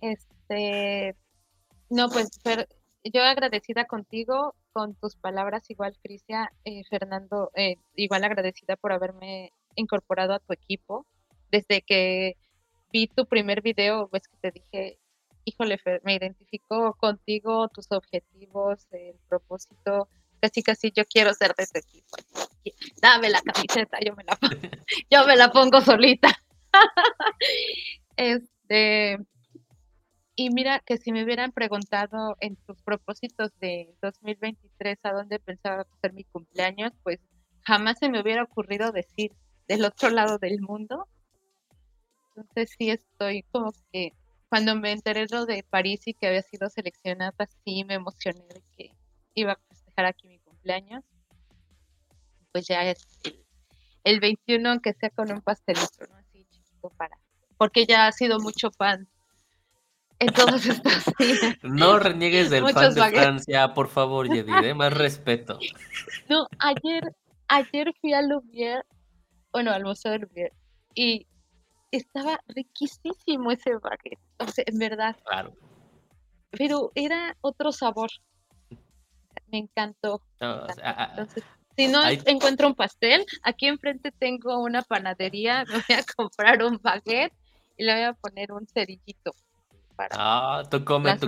[0.00, 1.16] Este,
[1.88, 2.28] no, pues
[3.04, 9.52] yo agradecida contigo, con tus palabras igual, Crisia, eh, Fernando, eh, igual agradecida por haberme
[9.74, 11.06] incorporado a tu equipo.
[11.50, 12.36] Desde que
[12.92, 14.98] vi tu primer video, ves que te dije,
[15.44, 20.08] híjole, me identifico contigo, tus objetivos, el propósito,
[20.40, 22.16] casi casi yo quiero ser de tu equipo.
[23.00, 24.38] Dame la camiseta, yo me la
[25.10, 26.30] yo me la pongo solita.
[28.16, 29.18] este,
[30.42, 35.82] y mira que si me hubieran preguntado en tus propósitos de 2023 a dónde pensaba
[35.82, 37.20] hacer mi cumpleaños, pues
[37.62, 39.32] jamás se me hubiera ocurrido decir
[39.68, 41.06] del otro lado del mundo.
[42.34, 44.12] Entonces sí estoy como que
[44.48, 48.62] cuando me enteré lo de París y que había sido seleccionada, sí me emocioné de
[48.76, 48.90] que
[49.34, 51.04] iba a festejar aquí mi cumpleaños.
[52.50, 53.06] Pues ya es
[54.02, 56.16] el, 21, aunque sea con un pastelito, ¿no?
[56.16, 57.16] Así chiquito para,
[57.56, 59.08] porque ya ha sido mucho pan
[61.62, 64.74] No reniegues del fan de Francia, por favor, Yedid, ¿eh?
[64.74, 65.58] más respeto.
[66.28, 67.14] No, ayer,
[67.48, 68.84] ayer fui al Louvier,
[69.52, 70.52] bueno, al Museo de Louvier,
[70.94, 71.26] y
[71.90, 75.16] estaba riquísimo ese baguette, o sea, en verdad.
[75.24, 75.52] Claro.
[76.50, 78.10] Pero era otro sabor.
[79.48, 80.22] Me encantó.
[80.40, 81.44] Entonces,
[81.76, 86.78] si no encuentro un pastel, aquí enfrente tengo una panadería, me voy a comprar un
[86.82, 87.32] baguette
[87.76, 89.32] y le voy a poner un cerillito
[89.98, 91.26] ah, tú come, tú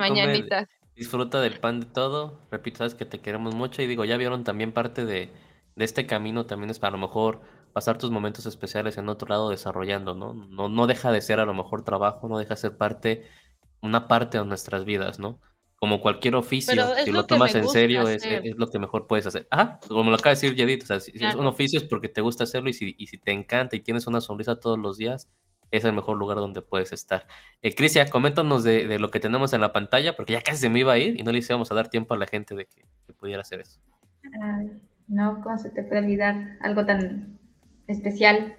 [0.97, 2.41] disfruta del pan de todo.
[2.51, 3.83] Repito, sabes que te queremos mucho.
[3.83, 5.33] Y digo, ya vieron también parte de,
[5.77, 7.41] este camino, también es para a lo mejor
[7.73, 10.35] pasar tus momentos especiales en otro lado desarrollando, ¿no?
[10.35, 13.27] No, no deja de ser a lo mejor trabajo, no deja de ser parte,
[13.81, 15.41] una parte de nuestras vidas, ¿no?
[15.81, 18.25] Como cualquier oficio, si lo, tomas en serio, es,
[18.57, 19.49] lo que mejor puedes hacer.
[19.51, 22.09] Ah, como lo acaba de decir Yedit, o sea, si, es un oficio es porque
[22.09, 24.97] te gusta hacerlo y si, y si te encanta y tienes una sonrisa todos los
[24.97, 25.29] días,
[25.71, 27.27] es el mejor lugar donde puedes estar.
[27.63, 30.81] Eh, Crisia, coméntanos de, lo que tenemos en la pantalla, porque ya casi se me
[30.81, 32.85] iba a ir y no le íbamos a dar tiempo a la gente de que,
[33.19, 33.81] pudiera hacer eso.
[35.09, 37.39] no, ¿cómo se te puede olvidar algo tan
[37.87, 38.57] especial?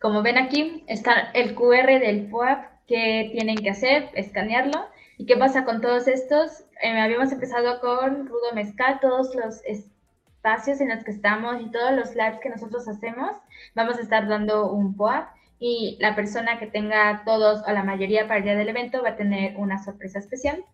[0.00, 4.86] Como ven aquí, está el QR del PUAP que tienen que hacer, escanearlo.
[5.16, 6.64] ¿Y qué pasa con todos estos?
[6.82, 11.92] Eh, habíamos empezado con Rudo Mezcal, todos los espacios en los que estamos y todos
[11.92, 13.32] los lives que nosotros hacemos,
[13.74, 18.28] vamos a estar dando un POAP y la persona que tenga todos o la mayoría
[18.28, 20.64] para el día del evento va a tener una sorpresa especial.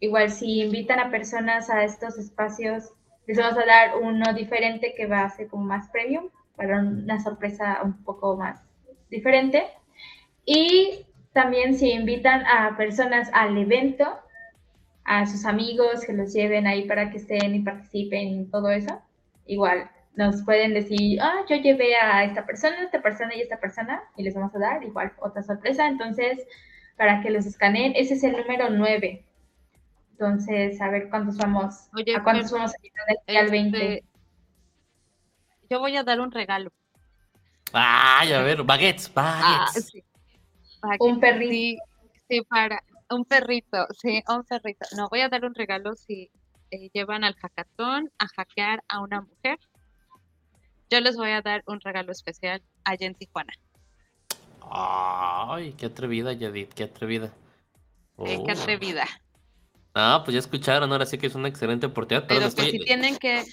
[0.00, 2.90] Igual si invitan a personas a estos espacios,
[3.26, 7.22] les vamos a dar uno diferente que va a ser como más premium, para una
[7.22, 8.62] sorpresa un poco más
[9.10, 9.64] diferente.
[10.44, 14.06] Y también si invitan a personas al evento,
[15.04, 19.00] a sus amigos que los lleven ahí para que estén y participen y todo eso,
[19.46, 24.02] igual nos pueden decir, ah, yo llevé a esta persona, esta persona y esta persona,
[24.16, 25.86] y les vamos a dar igual otra sorpresa.
[25.86, 26.46] Entonces,
[26.96, 29.24] para que los escaneen, ese es el número 9.
[30.12, 33.94] Entonces, a ver cuántos vamos, a cuántos vamos a de al 20.
[33.96, 34.08] Este,
[35.68, 36.72] yo voy a dar un regalo.
[37.72, 39.92] Ay, a ver, baguettes, ah, baguettes.
[41.00, 41.82] Un perrito.
[42.28, 44.86] Sí, para un perrito, sí, un perrito.
[44.96, 46.30] No, voy a dar un regalo si
[46.70, 49.58] eh, llevan al hackathon a hackear a una mujer.
[50.90, 53.52] Yo les voy a dar un regalo especial allá en Tijuana.
[54.70, 57.32] Ay, qué atrevida, Yadit, qué atrevida.
[58.16, 58.50] qué oh.
[58.50, 59.06] atrevida.
[59.94, 62.26] Ah, pues ya escucharon, ahora sí que es una excelente oportunidad.
[62.26, 63.44] Pero, que si tienen que,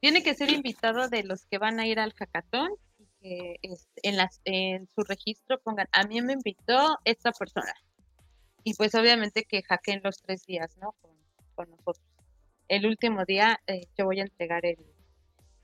[0.00, 4.08] tiene que ser invitado de los que van a ir al hackathon y que este,
[4.08, 7.74] en, las, en su registro pongan, a mí me invitó esta persona.
[8.64, 10.94] Y pues obviamente que hackeen los tres días, ¿no?
[11.00, 12.00] Con, nosotros.
[12.68, 14.78] El último día eh, yo voy a entregar el,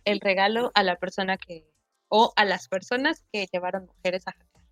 [0.06, 1.68] el regalo a la persona que,
[2.08, 4.64] o a las personas que llevaron mujeres a hackear.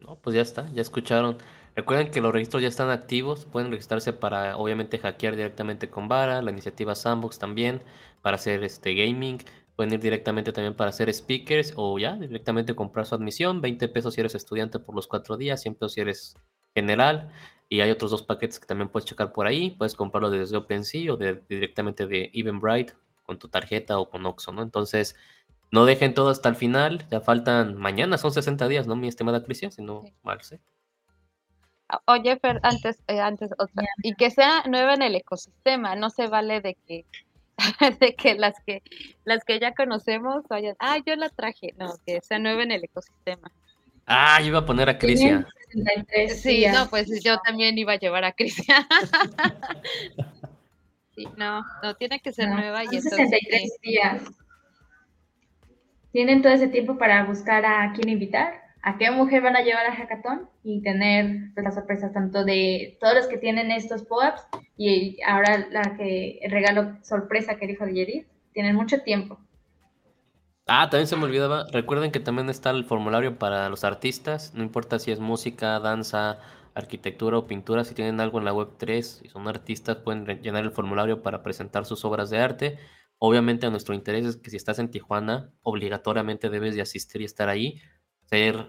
[0.00, 1.38] No, pues ya está, ya escucharon.
[1.74, 6.42] Recuerden que los registros ya están activos, pueden registrarse para obviamente hackear directamente con Vara,
[6.42, 7.82] la iniciativa Sandbox también,
[8.20, 9.38] para hacer este gaming,
[9.74, 14.14] pueden ir directamente también para hacer speakers o ya directamente comprar su admisión, 20 pesos
[14.14, 16.36] si eres estudiante por los cuatro días, 100 pesos si eres
[16.74, 17.32] general,
[17.68, 21.12] y hay otros dos paquetes que también puedes checar por ahí, puedes comprarlo desde OpenSea
[21.12, 22.94] o de, directamente de Eventbrite
[23.24, 24.62] con tu tarjeta o con Oxo, ¿no?
[24.62, 25.16] Entonces,
[25.70, 28.94] no dejen todo hasta el final, ya faltan mañana, son 60 días, ¿no?
[28.96, 30.60] Mi estimada Cristian, si no mal sé.
[32.06, 33.84] Oye, Fer, antes, eh, antes otra.
[34.02, 37.04] Y que sea nueva en el ecosistema, no se vale de que
[38.00, 38.82] de que las que
[39.24, 42.84] las que ya conocemos vayan, ah, yo la traje, no, que sea nueva en el
[42.84, 43.50] ecosistema.
[44.06, 45.46] Ah, yo iba a poner a Cristian.
[46.36, 48.86] Sí, no, pues yo también iba a llevar a Cristian.
[51.14, 54.22] sí, no, no, tiene que ser nueva y entonces, 63 días.
[56.12, 59.86] Tienen todo ese tiempo para buscar a quién invitar a qué mujer van a llevar
[59.86, 64.46] a hackathon y tener pues, las sorpresas tanto de todos los que tienen estos pop-ups
[64.76, 69.38] y ahora la que el regalo sorpresa que dijo de tienen mucho tiempo.
[70.66, 71.64] Ah, también se me olvidaba.
[71.72, 74.52] Recuerden que también está el formulario para los artistas.
[74.54, 76.38] No importa si es música, danza,
[76.74, 77.84] arquitectura o pintura.
[77.84, 81.42] Si tienen algo en la web 3 y son artistas, pueden llenar el formulario para
[81.42, 82.78] presentar sus obras de arte.
[83.18, 87.48] Obviamente, nuestro interés es que si estás en Tijuana, obligatoriamente debes de asistir y estar
[87.48, 87.80] ahí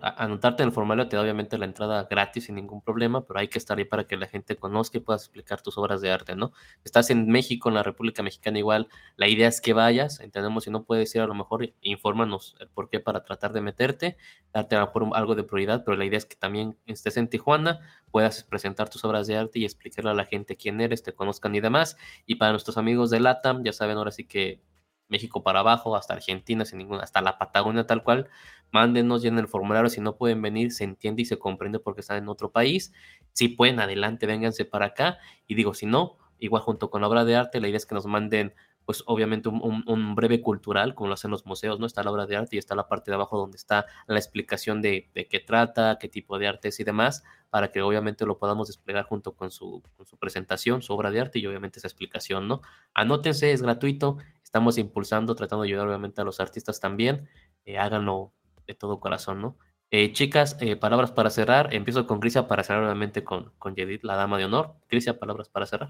[0.02, 3.48] anotarte en el formulario te da obviamente la entrada gratis sin ningún problema, pero hay
[3.48, 6.36] que estar ahí para que la gente conozca y puedas explicar tus obras de arte,
[6.36, 6.52] ¿no?
[6.84, 10.72] Estás en México, en la República Mexicana igual, la idea es que vayas, entendemos si
[10.72, 14.18] no puedes ir a lo mejor, infórmanos el por qué para tratar de meterte,
[14.54, 17.80] darte a algo de prioridad, pero la idea es que también estés en Tijuana,
[18.12, 21.56] puedas presentar tus obras de arte y explicarle a la gente quién eres, te conozcan
[21.56, 21.98] y demás.
[22.26, 24.62] Y para nuestros amigos de LATAM, ya saben ahora sí que
[25.08, 28.30] México para abajo, hasta Argentina, sin ninguna, hasta la Patagonia tal cual,
[28.72, 32.18] mándenos, en el formulario, si no pueden venir, se entiende y se comprende porque están
[32.18, 32.94] en otro país,
[33.34, 37.26] si pueden, adelante, vénganse para acá, y digo, si no, igual junto con la obra
[37.26, 38.54] de arte, la idea es que nos manden
[38.86, 41.88] pues obviamente un, breve cultural, como lo hacen los museos, ¿no?
[41.88, 44.82] Está la obra de arte y está la parte de abajo donde está la explicación
[44.82, 48.68] de, qué trata, qué tipo de arte es y demás, para que obviamente lo podamos
[48.68, 52.48] desplegar junto con su, con su presentación, su obra de arte y obviamente esa explicación,
[52.48, 52.62] ¿no?
[52.94, 57.28] Anótense, es gratuito, estamos impulsando, tratando de ayudar obviamente a los artistas también,
[57.66, 58.32] eh, háganlo
[58.66, 59.58] de todo corazón, ¿no?
[59.92, 64.04] Eh, chicas, eh, palabras para cerrar, empiezo con Crisia para cerrar obviamente con, con Yedith,
[64.04, 64.76] la dama de honor.
[64.88, 65.90] Crisia, palabras para cerrar.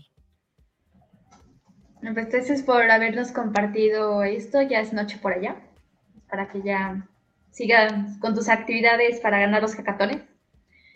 [2.02, 4.62] Pues gracias por habernos compartido esto.
[4.62, 5.56] Ya es noche por allá.
[6.30, 7.08] Para que ya
[7.52, 10.22] sigan con tus actividades para ganar los hackatones.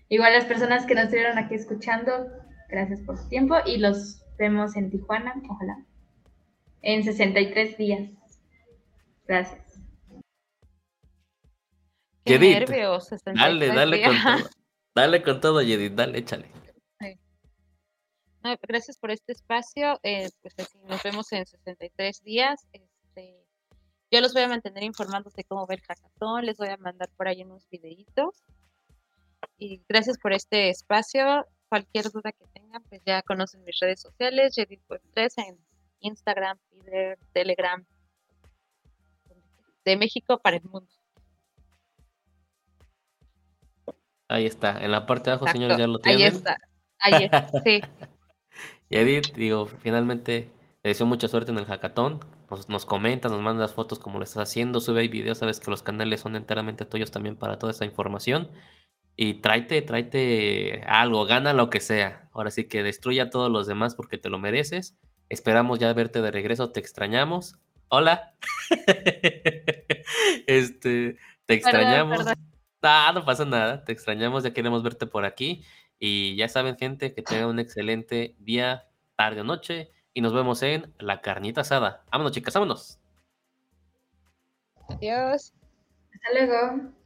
[0.10, 2.28] Igual las personas que nos estuvieron aquí escuchando,
[2.68, 5.78] gracias por su tiempo y los vemos en Tijuana, ojalá,
[6.82, 8.12] en 63 días.
[9.28, 9.82] Gracias.
[12.26, 13.10] Qué nervios.
[13.26, 14.50] Dale, dale con todo.
[14.96, 16.52] Dale con todo, Yedith, dale, échale
[18.62, 20.00] gracias por este espacio.
[20.04, 22.68] Eh, pues así, nos vemos en 63 días.
[22.72, 23.46] Este,
[24.12, 26.46] yo los voy a mantener informados de cómo ver el hackathon.
[26.46, 28.44] Les voy a mandar por ahí unos videitos.
[29.58, 31.46] Y gracias por este espacio.
[31.68, 35.60] Cualquier duda que tengan, pues ya conocen mis redes sociales, Jedit3 en
[36.00, 37.86] Instagram, Twitter, Telegram,
[39.86, 40.90] de México para el mundo.
[44.28, 46.22] Ahí está, en la parte de abajo, señores, ya lo tienen.
[46.22, 46.58] Ahí está,
[47.00, 47.82] ahí está, sí.
[48.90, 50.52] Y Edith, digo, finalmente
[50.84, 52.20] le deseo mucha suerte en el hackathon.
[52.52, 55.60] Nos, nos comenta, nos manda las fotos como lo estás haciendo, sube ahí videos, sabes
[55.60, 58.50] que los canales son enteramente tuyos también para toda esa información.
[59.16, 62.30] Y tráete, tráete algo, gana lo que sea.
[62.32, 64.98] Ahora sí que destruya a todos los demás porque te lo mereces.
[65.30, 67.56] Esperamos ya verte de regreso, te extrañamos.
[67.88, 68.36] Hola.
[70.48, 72.26] este, te extrañamos.
[72.82, 75.64] Ah, no pasa nada, te extrañamos, ya queremos verte por aquí.
[76.00, 79.92] Y ya saben, gente, que tengan un excelente día, tarde o noche.
[80.14, 82.04] Y nos vemos en la carnita asada.
[82.12, 83.00] Vámonos, chicas, vámonos.
[84.90, 85.54] Adiós.
[86.12, 86.99] Hasta luego.